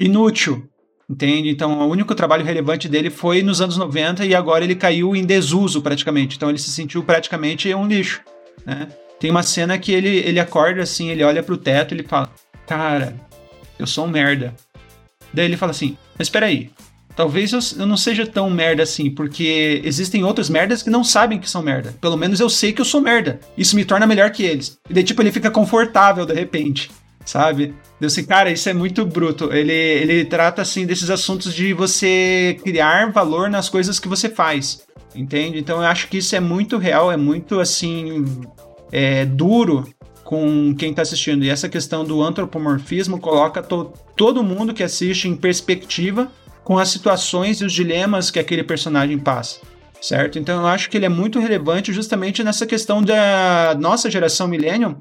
inútil, 0.00 0.68
entende? 1.08 1.48
Então, 1.48 1.80
o 1.80 1.90
único 1.90 2.14
trabalho 2.14 2.44
relevante 2.44 2.88
dele 2.88 3.10
foi 3.10 3.42
nos 3.42 3.60
anos 3.60 3.76
90 3.76 4.26
e 4.26 4.34
agora 4.34 4.64
ele 4.64 4.74
caiu 4.74 5.16
em 5.16 5.24
desuso 5.24 5.80
praticamente. 5.80 6.36
Então, 6.36 6.48
ele 6.48 6.58
se 6.58 6.70
sentiu 6.70 7.02
praticamente 7.02 7.72
um 7.74 7.86
lixo, 7.86 8.20
né? 8.66 8.88
Tem 9.18 9.30
uma 9.30 9.42
cena 9.42 9.76
que 9.78 9.90
ele, 9.92 10.08
ele 10.08 10.38
acorda 10.38 10.82
assim, 10.82 11.10
ele 11.10 11.24
olha 11.24 11.42
pro 11.42 11.56
teto 11.56 11.92
e 11.92 11.96
ele 11.96 12.06
fala: 12.06 12.30
Cara, 12.66 13.16
eu 13.78 13.86
sou 13.86 14.04
um 14.04 14.08
merda. 14.08 14.54
Daí 15.32 15.46
ele 15.46 15.56
fala 15.56 15.72
assim: 15.72 15.96
Mas 16.16 16.28
espera 16.28 16.46
aí, 16.46 16.70
talvez 17.16 17.52
eu, 17.52 17.58
eu 17.78 17.86
não 17.86 17.96
seja 17.96 18.24
tão 18.24 18.48
merda 18.48 18.84
assim, 18.84 19.10
porque 19.10 19.82
existem 19.84 20.22
outras 20.22 20.48
merdas 20.48 20.82
que 20.84 20.90
não 20.90 21.02
sabem 21.02 21.40
que 21.40 21.50
são 21.50 21.62
merda. 21.62 21.96
Pelo 22.00 22.16
menos 22.16 22.38
eu 22.38 22.48
sei 22.48 22.72
que 22.72 22.80
eu 22.80 22.84
sou 22.84 23.00
merda. 23.00 23.40
Isso 23.56 23.74
me 23.74 23.84
torna 23.84 24.06
melhor 24.06 24.30
que 24.30 24.44
eles. 24.44 24.78
E 24.88 24.94
daí, 24.94 25.02
tipo, 25.02 25.20
ele 25.20 25.32
fica 25.32 25.50
confortável 25.50 26.24
de 26.24 26.34
repente, 26.34 26.90
sabe? 27.24 27.74
Eu 28.00 28.06
assim, 28.06 28.24
cara, 28.24 28.50
isso 28.50 28.68
é 28.68 28.72
muito 28.72 29.04
bruto. 29.04 29.52
Ele, 29.52 29.72
ele 29.72 30.24
trata, 30.24 30.62
assim, 30.62 30.86
desses 30.86 31.10
assuntos 31.10 31.52
de 31.52 31.72
você 31.72 32.56
criar 32.62 33.10
valor 33.10 33.50
nas 33.50 33.68
coisas 33.68 33.98
que 33.98 34.06
você 34.06 34.28
faz. 34.28 34.86
Entende? 35.14 35.58
Então 35.58 35.78
eu 35.78 35.86
acho 35.88 36.08
que 36.08 36.18
isso 36.18 36.36
é 36.36 36.40
muito 36.40 36.78
real, 36.78 37.10
é 37.10 37.16
muito, 37.16 37.58
assim, 37.58 38.24
é, 38.92 39.24
duro 39.24 39.88
com 40.22 40.74
quem 40.76 40.90
está 40.90 41.02
assistindo. 41.02 41.44
E 41.44 41.48
essa 41.48 41.68
questão 41.68 42.04
do 42.04 42.22
antropomorfismo 42.22 43.18
coloca 43.18 43.62
to 43.62 43.92
todo 44.14 44.44
mundo 44.44 44.74
que 44.74 44.82
assiste 44.82 45.26
em 45.26 45.34
perspectiva 45.34 46.30
com 46.62 46.78
as 46.78 46.90
situações 46.90 47.60
e 47.60 47.64
os 47.64 47.72
dilemas 47.72 48.30
que 48.30 48.38
aquele 48.38 48.62
personagem 48.62 49.18
passa. 49.18 49.60
Certo? 50.02 50.38
Então 50.38 50.60
eu 50.60 50.66
acho 50.66 50.90
que 50.90 50.98
ele 50.98 51.06
é 51.06 51.08
muito 51.08 51.40
relevante 51.40 51.92
justamente 51.92 52.44
nessa 52.44 52.66
questão 52.66 53.02
da 53.02 53.74
nossa 53.80 54.10
geração 54.10 54.46
millennium. 54.46 54.96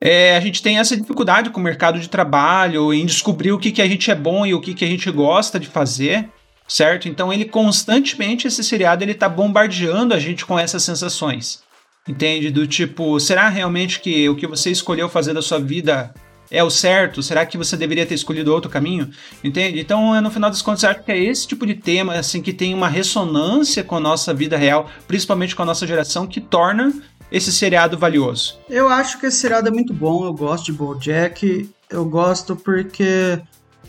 É, 0.00 0.34
a 0.34 0.40
gente 0.40 0.62
tem 0.62 0.78
essa 0.78 0.96
dificuldade 0.96 1.50
com 1.50 1.60
o 1.60 1.62
mercado 1.62 2.00
de 2.00 2.08
trabalho, 2.08 2.92
em 2.92 3.04
descobrir 3.04 3.52
o 3.52 3.58
que, 3.58 3.70
que 3.70 3.82
a 3.82 3.88
gente 3.88 4.10
é 4.10 4.14
bom 4.14 4.46
e 4.46 4.54
o 4.54 4.60
que, 4.60 4.72
que 4.72 4.84
a 4.84 4.88
gente 4.88 5.10
gosta 5.10 5.60
de 5.60 5.66
fazer, 5.66 6.28
certo? 6.66 7.06
Então 7.06 7.30
ele 7.30 7.44
constantemente, 7.44 8.46
esse 8.46 8.64
seriado, 8.64 9.04
ele 9.04 9.12
tá 9.12 9.28
bombardeando 9.28 10.14
a 10.14 10.18
gente 10.18 10.46
com 10.46 10.58
essas 10.58 10.82
sensações. 10.82 11.62
Entende? 12.08 12.50
Do 12.50 12.66
tipo, 12.66 13.20
será 13.20 13.48
realmente 13.50 14.00
que 14.00 14.26
o 14.28 14.34
que 14.34 14.46
você 14.46 14.70
escolheu 14.70 15.08
fazer 15.08 15.34
da 15.34 15.42
sua 15.42 15.60
vida 15.60 16.14
é 16.50 16.64
o 16.64 16.70
certo? 16.70 17.22
Será 17.22 17.46
que 17.46 17.58
você 17.58 17.76
deveria 17.76 18.06
ter 18.06 18.14
escolhido 18.14 18.52
outro 18.52 18.70
caminho? 18.70 19.10
Entende? 19.44 19.78
Então, 19.78 20.16
é, 20.16 20.20
no 20.20 20.30
final 20.30 20.50
das 20.50 20.62
contas, 20.62 20.82
acho 20.82 21.04
que 21.04 21.12
é 21.12 21.18
esse 21.18 21.46
tipo 21.46 21.66
de 21.66 21.74
tema, 21.74 22.14
assim, 22.14 22.42
que 22.42 22.52
tem 22.52 22.74
uma 22.74 22.88
ressonância 22.88 23.84
com 23.84 23.96
a 23.96 24.00
nossa 24.00 24.34
vida 24.34 24.56
real, 24.56 24.90
principalmente 25.06 25.54
com 25.54 25.62
a 25.62 25.66
nossa 25.66 25.86
geração, 25.86 26.26
que 26.26 26.40
torna 26.40 26.92
esse 27.30 27.52
seriado 27.52 27.98
valioso. 27.98 28.58
Eu 28.68 28.88
acho 28.88 29.18
que 29.18 29.26
esse 29.26 29.38
seriado 29.38 29.68
é 29.68 29.70
muito 29.70 29.94
bom, 29.94 30.24
eu 30.24 30.32
gosto 30.32 30.66
de 30.66 30.72
BoJack, 30.72 31.70
eu 31.90 32.04
gosto 32.04 32.56
porque 32.56 33.40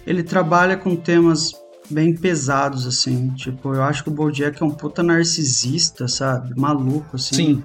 ele 0.05 0.23
trabalha 0.23 0.77
com 0.77 0.95
temas 0.95 1.51
bem 1.89 2.15
pesados, 2.15 2.87
assim, 2.87 3.29
tipo, 3.31 3.73
eu 3.73 3.83
acho 3.83 4.03
que 4.03 4.09
o 4.09 4.13
BoJack 4.13 4.61
é 4.61 4.65
um 4.65 4.71
puta 4.71 5.03
narcisista, 5.03 6.07
sabe, 6.07 6.57
maluco, 6.59 7.15
assim. 7.15 7.35
Sim. 7.35 7.63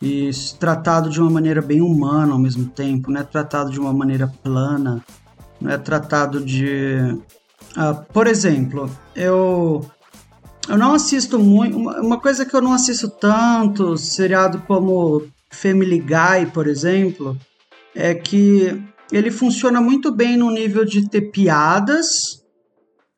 E 0.00 0.30
tratado 0.58 1.10
de 1.10 1.20
uma 1.20 1.30
maneira 1.30 1.60
bem 1.60 1.80
humana 1.80 2.32
ao 2.32 2.38
mesmo 2.38 2.66
tempo, 2.66 3.10
não 3.10 3.20
é 3.20 3.24
tratado 3.24 3.70
de 3.70 3.80
uma 3.80 3.92
maneira 3.92 4.32
plana, 4.42 5.04
não 5.60 5.70
é 5.70 5.78
tratado 5.78 6.44
de... 6.44 7.18
Ah, 7.76 7.94
por 7.94 8.26
exemplo, 8.26 8.90
eu... 9.14 9.84
Eu 10.68 10.76
não 10.76 10.92
assisto 10.94 11.38
muito. 11.38 11.76
Uma 11.76 12.20
coisa 12.20 12.44
que 12.44 12.54
eu 12.54 12.60
não 12.60 12.72
assisto 12.72 13.08
tanto, 13.08 13.96
seriado 13.96 14.62
como 14.66 15.26
Family 15.50 15.98
Guy, 15.98 16.46
por 16.52 16.66
exemplo, 16.66 17.36
é 17.94 18.14
que 18.14 18.80
ele 19.10 19.30
funciona 19.30 19.80
muito 19.80 20.12
bem 20.12 20.36
no 20.36 20.50
nível 20.50 20.84
de 20.84 21.08
ter 21.08 21.30
piadas, 21.30 22.42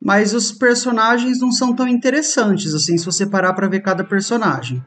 mas 0.01 0.33
os 0.33 0.51
personagens 0.51 1.39
não 1.39 1.51
são 1.51 1.75
tão 1.75 1.87
interessantes 1.87 2.73
assim 2.73 2.97
se 2.97 3.05
você 3.05 3.25
parar 3.25 3.53
para 3.53 3.67
ver 3.67 3.81
cada 3.81 4.03
personagem. 4.03 4.83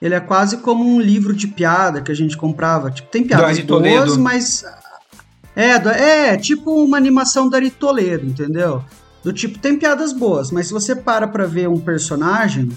Ele 0.00 0.14
é 0.14 0.20
quase 0.20 0.58
como 0.58 0.84
um 0.84 1.00
livro 1.00 1.34
de 1.34 1.48
piada 1.48 2.00
que 2.00 2.12
a 2.12 2.14
gente 2.14 2.36
comprava. 2.36 2.90
Tipo, 2.90 3.10
tem 3.10 3.24
piadas 3.24 3.58
boas, 3.60 4.16
mas 4.16 4.64
é, 5.54 5.72
é, 6.30 6.36
tipo 6.36 6.84
uma 6.84 6.96
animação 6.96 7.50
da 7.50 7.58
Ari 7.58 7.70
Toledo, 7.70 8.24
entendeu? 8.24 8.84
Do 9.22 9.32
tipo, 9.32 9.58
tem 9.58 9.78
piadas 9.78 10.12
boas, 10.12 10.50
mas 10.50 10.68
se 10.68 10.72
você 10.72 10.94
para 10.94 11.26
pra 11.26 11.46
ver 11.46 11.68
um 11.68 11.80
personagem, 11.80 12.68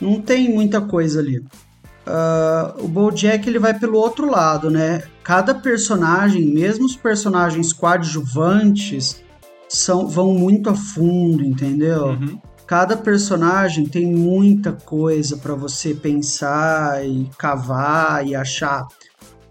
não 0.00 0.20
tem 0.20 0.52
muita 0.52 0.80
coisa 0.80 1.20
ali. 1.20 1.38
Uh, 1.38 2.84
o 2.84 2.88
BoJack 2.88 3.46
ele 3.46 3.58
vai 3.58 3.78
pelo 3.78 3.98
outro 3.98 4.30
lado, 4.30 4.70
né? 4.70 5.02
Cada 5.22 5.54
personagem, 5.54 6.46
mesmo 6.46 6.86
os 6.86 6.96
personagens 6.96 7.72
coadjuvantes, 7.72 9.22
são, 9.68 10.08
vão 10.08 10.32
muito 10.32 10.70
a 10.70 10.74
fundo, 10.74 11.44
entendeu? 11.44 12.06
Uhum. 12.06 12.40
Cada 12.66 12.96
personagem 12.96 13.86
tem 13.86 14.06
muita 14.06 14.72
coisa 14.72 15.36
para 15.36 15.54
você 15.54 15.94
pensar 15.94 17.06
e 17.06 17.28
cavar 17.38 18.26
e 18.26 18.34
achar. 18.34 18.86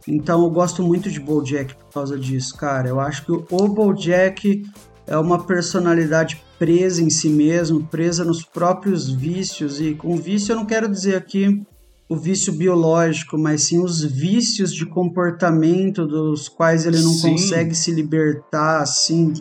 Então 0.08 0.44
eu 0.44 0.50
gosto 0.50 0.82
muito 0.82 1.12
de 1.12 1.20
BoJack 1.20 1.76
por 1.76 1.94
causa 1.94 2.18
disso, 2.18 2.56
cara. 2.56 2.88
Eu 2.88 3.00
acho 3.00 3.26
que 3.26 3.32
o 3.32 3.68
BoJack 3.68 4.64
é 5.08 5.18
uma 5.18 5.46
personalidade 5.46 6.42
presa 6.60 7.02
em 7.02 7.10
si 7.10 7.30
mesmo, 7.30 7.84
presa 7.88 8.24
nos 8.24 8.44
próprios 8.44 9.10
vícios 9.10 9.80
e 9.80 9.94
com 9.94 10.18
vício 10.18 10.52
eu 10.52 10.58
não 10.58 10.66
quero 10.66 10.90
dizer 10.90 11.16
aqui 11.16 11.62
o 12.10 12.16
vício 12.16 12.54
biológico, 12.54 13.38
mas 13.38 13.64
sim 13.64 13.84
os 13.84 14.04
vícios 14.04 14.74
de 14.74 14.86
comportamento 14.86 16.06
dos 16.06 16.48
quais 16.48 16.86
ele 16.86 17.00
não 17.02 17.12
sim. 17.12 17.32
consegue 17.32 17.76
se 17.76 17.92
libertar, 17.92 18.82
assim. 18.82 19.34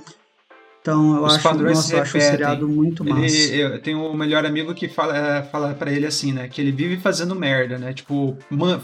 Então 0.81 1.16
eu 1.16 1.24
Os 1.24 1.35
acho, 1.35 1.55
nossa, 1.55 1.96
eu 1.96 2.02
acho 2.02 2.16
o 2.16 2.20
seriado 2.20 2.68
muito 2.68 3.05
massa. 3.05 3.24
Ele, 3.24 3.62
eu 3.62 3.83
tenho 3.83 3.98
um 3.98 4.14
melhor 4.14 4.44
amigo 4.44 4.74
que 4.74 4.88
fala, 4.88 5.42
fala 5.50 5.74
para 5.74 5.92
ele 5.92 6.07
assim, 6.07 6.33
né? 6.33 6.48
Que 6.48 6.61
ele 6.61 6.72
vive 6.72 6.96
fazendo 6.96 7.35
merda, 7.35 7.79
né? 7.79 7.92
Tipo, 7.92 8.37
man, 8.50 8.81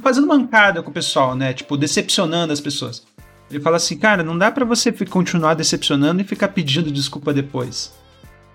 fazendo 0.00 0.26
mancada 0.26 0.82
com 0.82 0.90
o 0.90 0.94
pessoal, 0.94 1.34
né? 1.36 1.52
Tipo, 1.52 1.76
decepcionando 1.76 2.52
as 2.52 2.60
pessoas. 2.60 3.04
Ele 3.50 3.60
fala 3.60 3.76
assim, 3.76 3.96
cara, 3.96 4.22
não 4.22 4.36
dá 4.36 4.50
para 4.50 4.64
você 4.64 4.92
continuar 4.92 5.54
decepcionando 5.54 6.20
e 6.20 6.24
ficar 6.24 6.48
pedindo 6.48 6.90
desculpa 6.90 7.32
depois. 7.32 7.92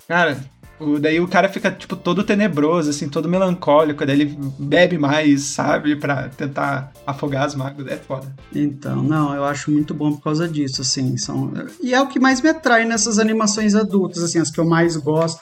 Cara, 0.08 0.40
o, 0.80 0.98
daí 0.98 1.20
o 1.20 1.28
cara 1.28 1.50
fica, 1.50 1.70
tipo, 1.70 1.96
todo 1.96 2.24
tenebroso, 2.24 2.90
assim, 2.90 3.10
todo 3.10 3.28
melancólico, 3.28 4.06
daí 4.06 4.22
ele 4.22 4.40
bebe 4.58 4.98
mais, 4.98 5.44
sabe, 5.44 5.96
para 5.96 6.30
tentar 6.30 6.92
afogar 7.06 7.46
as 7.46 7.54
mágoas. 7.54 7.88
É 7.88 7.98
foda. 7.98 8.34
Então, 8.56 9.04
não, 9.04 9.36
eu 9.36 9.44
acho 9.44 9.70
muito 9.70 9.94
bom 9.94 10.14
por 10.14 10.24
causa 10.24 10.48
disso, 10.48 10.82
assim. 10.82 11.18
São... 11.18 11.54
E 11.82 11.94
é 11.94 12.02
o 12.02 12.08
que 12.08 12.20
mais 12.20 12.42
me 12.42 12.50
atrai 12.50 12.86
nessas 12.86 13.20
animações 13.20 13.76
adultas, 13.76 14.24
assim, 14.24 14.40
as 14.40 14.50
que 14.50 14.60
eu 14.60 14.66
mais 14.66 14.96
gosto 14.96 15.42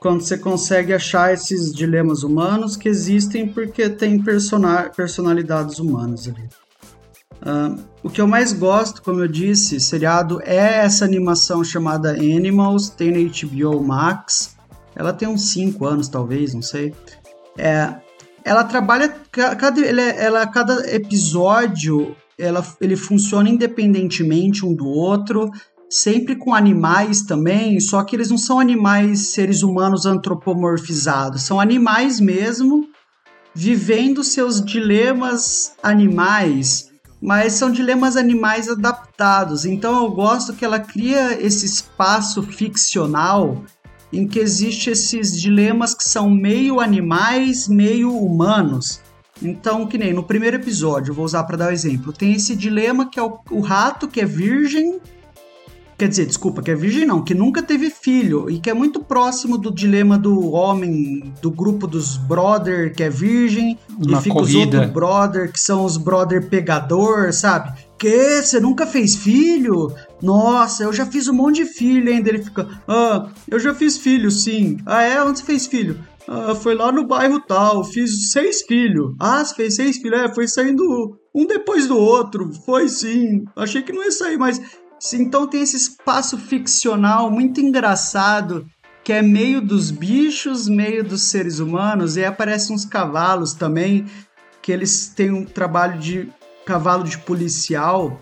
quando 0.00 0.20
você 0.20 0.38
consegue 0.38 0.92
achar 0.92 1.32
esses 1.32 1.72
dilemas 1.72 2.22
humanos 2.22 2.76
que 2.76 2.88
existem 2.88 3.48
porque 3.48 3.88
tem 3.88 4.22
persona 4.22 4.90
personalidades 4.94 5.78
humanas 5.78 6.28
ali. 6.28 6.48
O 8.02 8.10
que 8.10 8.20
eu 8.20 8.26
mais 8.26 8.52
gosto, 8.52 9.02
como 9.02 9.20
eu 9.20 9.28
disse, 9.28 9.80
seriado 9.80 10.40
é 10.42 10.84
essa 10.84 11.04
animação 11.04 11.62
chamada 11.62 12.10
Animals, 12.10 12.88
tem 12.88 13.10
na 13.10 13.18
HBO 13.18 13.82
Max. 13.82 14.56
Ela 14.94 15.12
tem 15.12 15.28
uns 15.28 15.50
5 15.50 15.84
anos, 15.84 16.08
talvez, 16.08 16.54
não 16.54 16.62
sei. 16.62 16.94
É, 17.56 17.94
ela 18.44 18.64
trabalha. 18.64 19.08
Cada, 19.30 19.80
ela, 19.84 20.46
cada 20.46 20.94
episódio 20.94 22.16
ela, 22.38 22.64
ele 22.80 22.96
funciona 22.96 23.48
independentemente 23.48 24.64
um 24.64 24.74
do 24.74 24.86
outro 24.86 25.50
sempre 25.88 26.36
com 26.36 26.54
animais 26.54 27.22
também, 27.22 27.78
só 27.80 28.02
que 28.02 28.16
eles 28.16 28.30
não 28.30 28.38
são 28.38 28.58
animais 28.58 29.28
seres 29.28 29.62
humanos 29.62 30.04
antropomorfizados, 30.04 31.42
são 31.42 31.60
animais 31.60 32.18
mesmo 32.20 32.88
vivendo 33.54 34.22
seus 34.22 34.62
dilemas 34.62 35.72
animais, 35.82 36.90
mas 37.20 37.54
são 37.54 37.70
dilemas 37.70 38.16
animais 38.16 38.68
adaptados. 38.68 39.64
Então 39.64 40.04
eu 40.04 40.10
gosto 40.10 40.52
que 40.52 40.64
ela 40.64 40.78
cria 40.78 41.40
esse 41.40 41.66
espaço 41.66 42.42
ficcional 42.42 43.64
em 44.12 44.26
que 44.26 44.38
existe 44.38 44.90
esses 44.90 45.40
dilemas 45.40 45.94
que 45.94 46.04
são 46.04 46.30
meio 46.30 46.80
animais, 46.80 47.68
meio 47.68 48.16
humanos. 48.16 49.00
Então, 49.42 49.86
que 49.86 49.98
nem 49.98 50.14
no 50.14 50.22
primeiro 50.22 50.56
episódio, 50.56 51.12
vou 51.12 51.24
usar 51.24 51.44
para 51.44 51.56
dar 51.56 51.66
o 51.66 51.68
um 51.68 51.72
exemplo, 51.72 52.12
tem 52.12 52.32
esse 52.32 52.56
dilema 52.56 53.10
que 53.10 53.18
é 53.18 53.22
o, 53.22 53.38
o 53.50 53.60
rato 53.60 54.08
que 54.08 54.20
é 54.20 54.24
virgem 54.24 54.98
Quer 55.98 56.08
dizer, 56.08 56.26
desculpa, 56.26 56.62
que 56.62 56.70
é 56.70 56.74
virgem 56.74 57.06
não, 57.06 57.24
que 57.24 57.34
nunca 57.34 57.62
teve 57.62 57.88
filho 57.88 58.50
e 58.50 58.58
que 58.58 58.68
é 58.68 58.74
muito 58.74 59.00
próximo 59.00 59.56
do 59.56 59.72
dilema 59.72 60.18
do 60.18 60.50
homem, 60.52 61.32
do 61.40 61.50
grupo 61.50 61.86
dos 61.86 62.18
brother 62.18 62.94
que 62.94 63.02
é 63.02 63.08
virgem 63.08 63.78
Uma 63.98 64.18
e 64.18 64.22
fica 64.22 64.34
corrida. 64.34 64.58
os 64.58 64.74
outros 64.74 64.90
brother 64.92 65.50
que 65.50 65.58
são 65.58 65.86
os 65.86 65.96
brother 65.96 66.50
pegador, 66.50 67.32
sabe? 67.32 67.72
Que? 67.98 68.42
Você 68.42 68.60
nunca 68.60 68.86
fez 68.86 69.16
filho? 69.16 69.90
Nossa, 70.20 70.84
eu 70.84 70.92
já 70.92 71.06
fiz 71.06 71.28
um 71.28 71.32
monte 71.32 71.64
de 71.64 71.64
filho 71.64 72.12
ainda. 72.12 72.28
Ele 72.28 72.42
fica, 72.42 72.68
ah, 72.86 73.30
eu 73.48 73.58
já 73.58 73.74
fiz 73.74 73.96
filho, 73.96 74.30
sim. 74.30 74.76
Ah, 74.84 75.02
é? 75.02 75.22
Onde 75.24 75.38
você 75.38 75.44
fez 75.46 75.66
filho? 75.66 75.98
Ah, 76.28 76.54
foi 76.54 76.74
lá 76.74 76.92
no 76.92 77.06
bairro 77.06 77.40
tal, 77.40 77.82
fiz 77.84 78.32
seis 78.32 78.60
filhos. 78.62 79.14
Ah, 79.18 79.42
você 79.42 79.54
fez 79.54 79.76
seis 79.76 79.96
filhos? 79.96 80.20
É, 80.20 80.34
foi 80.34 80.46
saindo 80.46 81.16
um 81.34 81.46
depois 81.46 81.86
do 81.86 81.96
outro. 81.96 82.52
Foi 82.66 82.86
sim. 82.88 83.44
Achei 83.56 83.80
que 83.82 83.92
não 83.92 84.04
ia 84.04 84.12
sair, 84.12 84.36
mas 84.36 84.60
então 85.14 85.46
tem 85.46 85.62
esse 85.62 85.76
espaço 85.76 86.38
ficcional 86.38 87.30
muito 87.30 87.60
engraçado 87.60 88.66
que 89.04 89.12
é 89.12 89.22
meio 89.22 89.60
dos 89.60 89.92
bichos, 89.92 90.68
meio 90.68 91.04
dos 91.04 91.22
seres 91.22 91.60
humanos, 91.60 92.16
e 92.16 92.24
aparecem 92.24 92.74
uns 92.74 92.84
cavalos 92.84 93.54
também, 93.54 94.04
que 94.60 94.72
eles 94.72 95.06
têm 95.06 95.30
um 95.30 95.44
trabalho 95.44 96.00
de 96.00 96.28
cavalo 96.64 97.04
de 97.04 97.16
policial, 97.18 98.20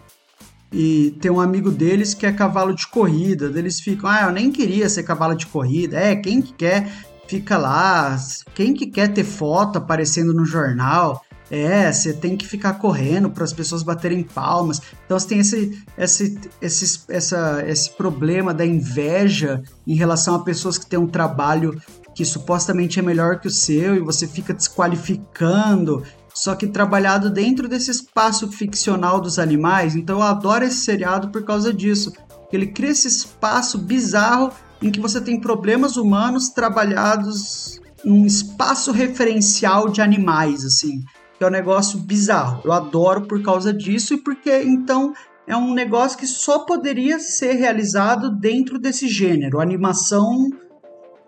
e 0.71 1.17
tem 1.21 1.31
um 1.31 1.41
amigo 1.41 1.71
deles 1.71 2.13
que 2.13 2.27
é 2.27 2.33
cavalo 2.33 2.75
de 2.75 2.87
corrida. 2.89 3.51
Eles 3.57 3.81
ficam, 3.81 4.11
ah, 4.11 4.25
eu 4.25 4.33
nem 4.33 4.51
queria 4.51 4.89
ser 4.89 5.05
cavalo 5.05 5.37
de 5.37 5.47
corrida. 5.47 5.97
É, 5.97 6.17
quem 6.17 6.43
que 6.43 6.53
quer 6.53 6.93
fica 7.29 7.57
lá, 7.57 8.17
quem 8.55 8.75
que 8.75 8.89
quer 8.89 9.09
ter 9.09 9.25
foto 9.25 9.79
aparecendo 9.79 10.35
no 10.35 10.45
jornal. 10.45 11.24
É, 11.51 11.93
você 11.93 12.13
tem 12.13 12.37
que 12.37 12.47
ficar 12.47 12.75
correndo 12.75 13.31
para 13.31 13.45
as 13.45 13.53
pessoas 13.53 13.83
baterem 13.83 14.23
palmas. 14.23 14.81
Então 15.05 15.19
você 15.19 15.29
tem 15.29 15.39
esse, 15.41 15.85
esse, 15.97 16.41
esse, 16.61 17.01
essa, 17.09 17.63
esse 17.67 17.91
problema 17.91 18.55
da 18.55 18.65
inveja 18.65 19.63
em 19.87 19.95
relação 19.95 20.35
a 20.35 20.45
pessoas 20.45 20.79
que 20.79 20.87
têm 20.87 20.99
um 20.99 21.07
trabalho 21.07 21.81
que 22.15 22.25
supostamente 22.25 22.99
é 22.99 23.03
melhor 23.03 23.41
que 23.41 23.49
o 23.49 23.51
seu 23.51 23.97
e 23.97 24.01
você 24.01 24.27
fica 24.27 24.55
desqualificando. 24.55 26.03
Só 26.33 26.55
que 26.55 26.67
trabalhado 26.67 27.31
dentro 27.31 27.69
desse 27.69 27.91
espaço 27.91 28.51
ficcional 28.51 29.21
dos 29.21 29.39
animais. 29.39 29.95
Então 29.95 30.19
eu 30.19 30.23
adoro 30.23 30.65
esse 30.65 30.79
seriado 30.79 31.29
por 31.29 31.45
causa 31.45 31.73
disso. 31.73 32.13
Ele 32.53 32.69
cria 32.69 32.91
esse 32.91 33.09
espaço 33.09 33.79
bizarro 33.79 34.53
em 34.81 34.91
que 34.91 35.01
você 35.01 35.21
tem 35.21 35.41
problemas 35.41 35.97
humanos 35.97 36.49
trabalhados 36.49 37.81
num 38.05 38.25
espaço 38.25 38.93
referencial 38.93 39.89
de 39.89 40.01
animais, 40.01 40.65
assim 40.65 41.05
que 41.37 41.45
é 41.45 41.47
um 41.47 41.51
negócio 41.51 41.99
bizarro. 41.99 42.63
Eu 42.65 42.73
adoro 42.73 43.23
por 43.23 43.43
causa 43.43 43.73
disso 43.73 44.15
e 44.15 44.19
porque 44.19 44.63
então 44.63 45.13
é 45.47 45.57
um 45.57 45.75
negócio 45.75 46.19
que 46.19 46.27
só 46.27 46.61
poderia 46.61 47.19
ser 47.19 47.55
realizado 47.55 48.31
dentro 48.31 48.79
desse 48.79 49.09
gênero, 49.09 49.61
animação, 49.61 50.51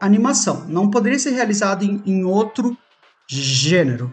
animação. 0.01 0.65
Não 0.69 0.91
poderia 0.91 1.19
ser 1.19 1.31
realizado 1.31 1.85
em, 1.85 2.03
em 2.07 2.25
outro 2.25 2.77
gênero. 3.29 4.13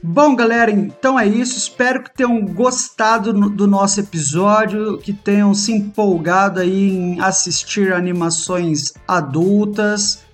Bom, 0.00 0.36
galera, 0.36 0.70
então 0.70 1.18
é 1.18 1.26
isso. 1.26 1.56
Espero 1.56 2.04
que 2.04 2.14
tenham 2.14 2.44
gostado 2.46 3.32
do 3.32 3.66
nosso 3.66 3.98
episódio, 3.98 4.98
que 4.98 5.12
tenham 5.12 5.52
se 5.52 5.72
empolgado 5.72 6.60
aí 6.60 6.90
em 6.90 7.20
assistir 7.20 7.92
animações 7.92 8.92
adultas. 9.08 10.24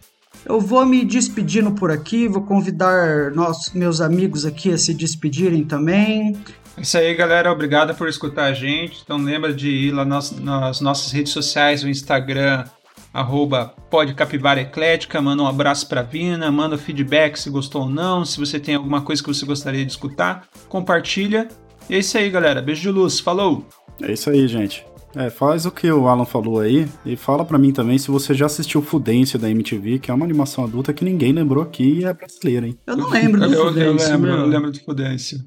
Eu 0.46 0.60
vou 0.60 0.84
me 0.84 1.04
despedindo 1.04 1.72
por 1.72 1.90
aqui, 1.90 2.28
vou 2.28 2.42
convidar 2.42 3.32
nossos, 3.32 3.72
meus 3.72 4.00
amigos 4.00 4.44
aqui 4.44 4.70
a 4.72 4.78
se 4.78 4.92
despedirem 4.92 5.64
também. 5.64 6.36
É 6.76 6.82
isso 6.82 6.98
aí, 6.98 7.14
galera. 7.14 7.50
Obrigado 7.50 7.94
por 7.94 8.08
escutar 8.08 8.44
a 8.44 8.52
gente. 8.52 9.00
Então 9.02 9.16
lembra 9.16 9.54
de 9.54 9.68
ir 9.68 9.92
lá 9.92 10.04
nas, 10.04 10.32
nas 10.32 10.80
nossas 10.80 11.12
redes 11.12 11.32
sociais, 11.32 11.82
o 11.82 11.88
Instagram, 11.88 12.64
arroba 13.12 13.74
podcapivareclética, 13.88 15.22
manda 15.22 15.42
um 15.42 15.46
abraço 15.46 15.88
pra 15.88 16.02
Vina, 16.02 16.50
manda 16.50 16.76
feedback 16.76 17.38
se 17.38 17.48
gostou 17.48 17.82
ou 17.82 17.88
não, 17.88 18.24
se 18.24 18.40
você 18.40 18.58
tem 18.58 18.74
alguma 18.74 19.02
coisa 19.02 19.22
que 19.22 19.28
você 19.28 19.46
gostaria 19.46 19.84
de 19.84 19.92
escutar, 19.92 20.48
compartilha. 20.68 21.48
E 21.88 21.94
é 21.94 21.98
isso 21.98 22.18
aí, 22.18 22.28
galera. 22.28 22.60
Beijo 22.60 22.82
de 22.82 22.90
luz. 22.90 23.20
Falou! 23.20 23.64
É 24.02 24.12
isso 24.12 24.28
aí, 24.28 24.48
gente. 24.48 24.84
É, 25.16 25.30
faz 25.30 25.64
o 25.64 25.70
que 25.70 25.90
o 25.90 26.08
Alan 26.08 26.24
falou 26.24 26.60
aí 26.60 26.88
e 27.04 27.16
fala 27.16 27.44
para 27.44 27.58
mim 27.58 27.72
também 27.72 27.98
se 27.98 28.10
você 28.10 28.34
já 28.34 28.46
assistiu 28.46 28.82
Fudêncio 28.82 29.38
da 29.38 29.50
MTV, 29.50 29.98
que 29.98 30.10
é 30.10 30.14
uma 30.14 30.24
animação 30.24 30.64
adulta 30.64 30.92
que 30.92 31.04
ninguém 31.04 31.32
lembrou 31.32 31.62
aqui 31.62 32.00
e 32.00 32.04
é 32.04 32.12
brasileira, 32.12 32.66
hein? 32.66 32.78
Eu 32.86 32.96
não 32.96 33.08
lembro 33.08 33.40
do 33.40 33.54
eu, 33.54 33.68
Fudêncio. 33.68 34.08
Eu 34.08 34.12
lembro, 34.12 34.30
eu 34.30 34.46
lembro 34.46 34.72
do 34.72 34.80
Fudêncio. 34.80 35.38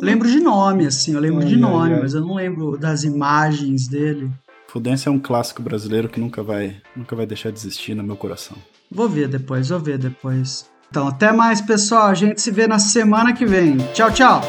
lembro 0.00 0.30
de 0.30 0.40
nome, 0.40 0.86
assim, 0.86 1.14
eu 1.14 1.20
lembro 1.20 1.44
de 1.44 1.56
nome, 1.56 1.98
mas 2.00 2.14
eu 2.14 2.20
não 2.20 2.34
lembro 2.34 2.78
das 2.78 3.02
imagens 3.02 3.88
dele. 3.88 4.30
Fudência 4.68 5.08
é 5.08 5.12
um 5.12 5.18
clássico 5.18 5.62
brasileiro 5.62 6.08
que 6.08 6.20
nunca 6.20 6.42
vai, 6.42 6.76
nunca 6.94 7.16
vai 7.16 7.26
deixar 7.26 7.50
de 7.50 7.58
existir 7.58 7.94
no 7.94 8.04
meu 8.04 8.16
coração. 8.16 8.56
Vou 8.90 9.08
ver 9.08 9.26
depois, 9.28 9.70
vou 9.70 9.80
ver 9.80 9.98
depois. 9.98 10.68
Então, 10.90 11.08
até 11.08 11.32
mais, 11.32 11.60
pessoal. 11.60 12.06
A 12.06 12.14
gente 12.14 12.40
se 12.40 12.50
vê 12.50 12.66
na 12.66 12.78
semana 12.78 13.32
que 13.32 13.44
vem. 13.44 13.76
Tchau, 13.92 14.10
tchau. 14.10 14.42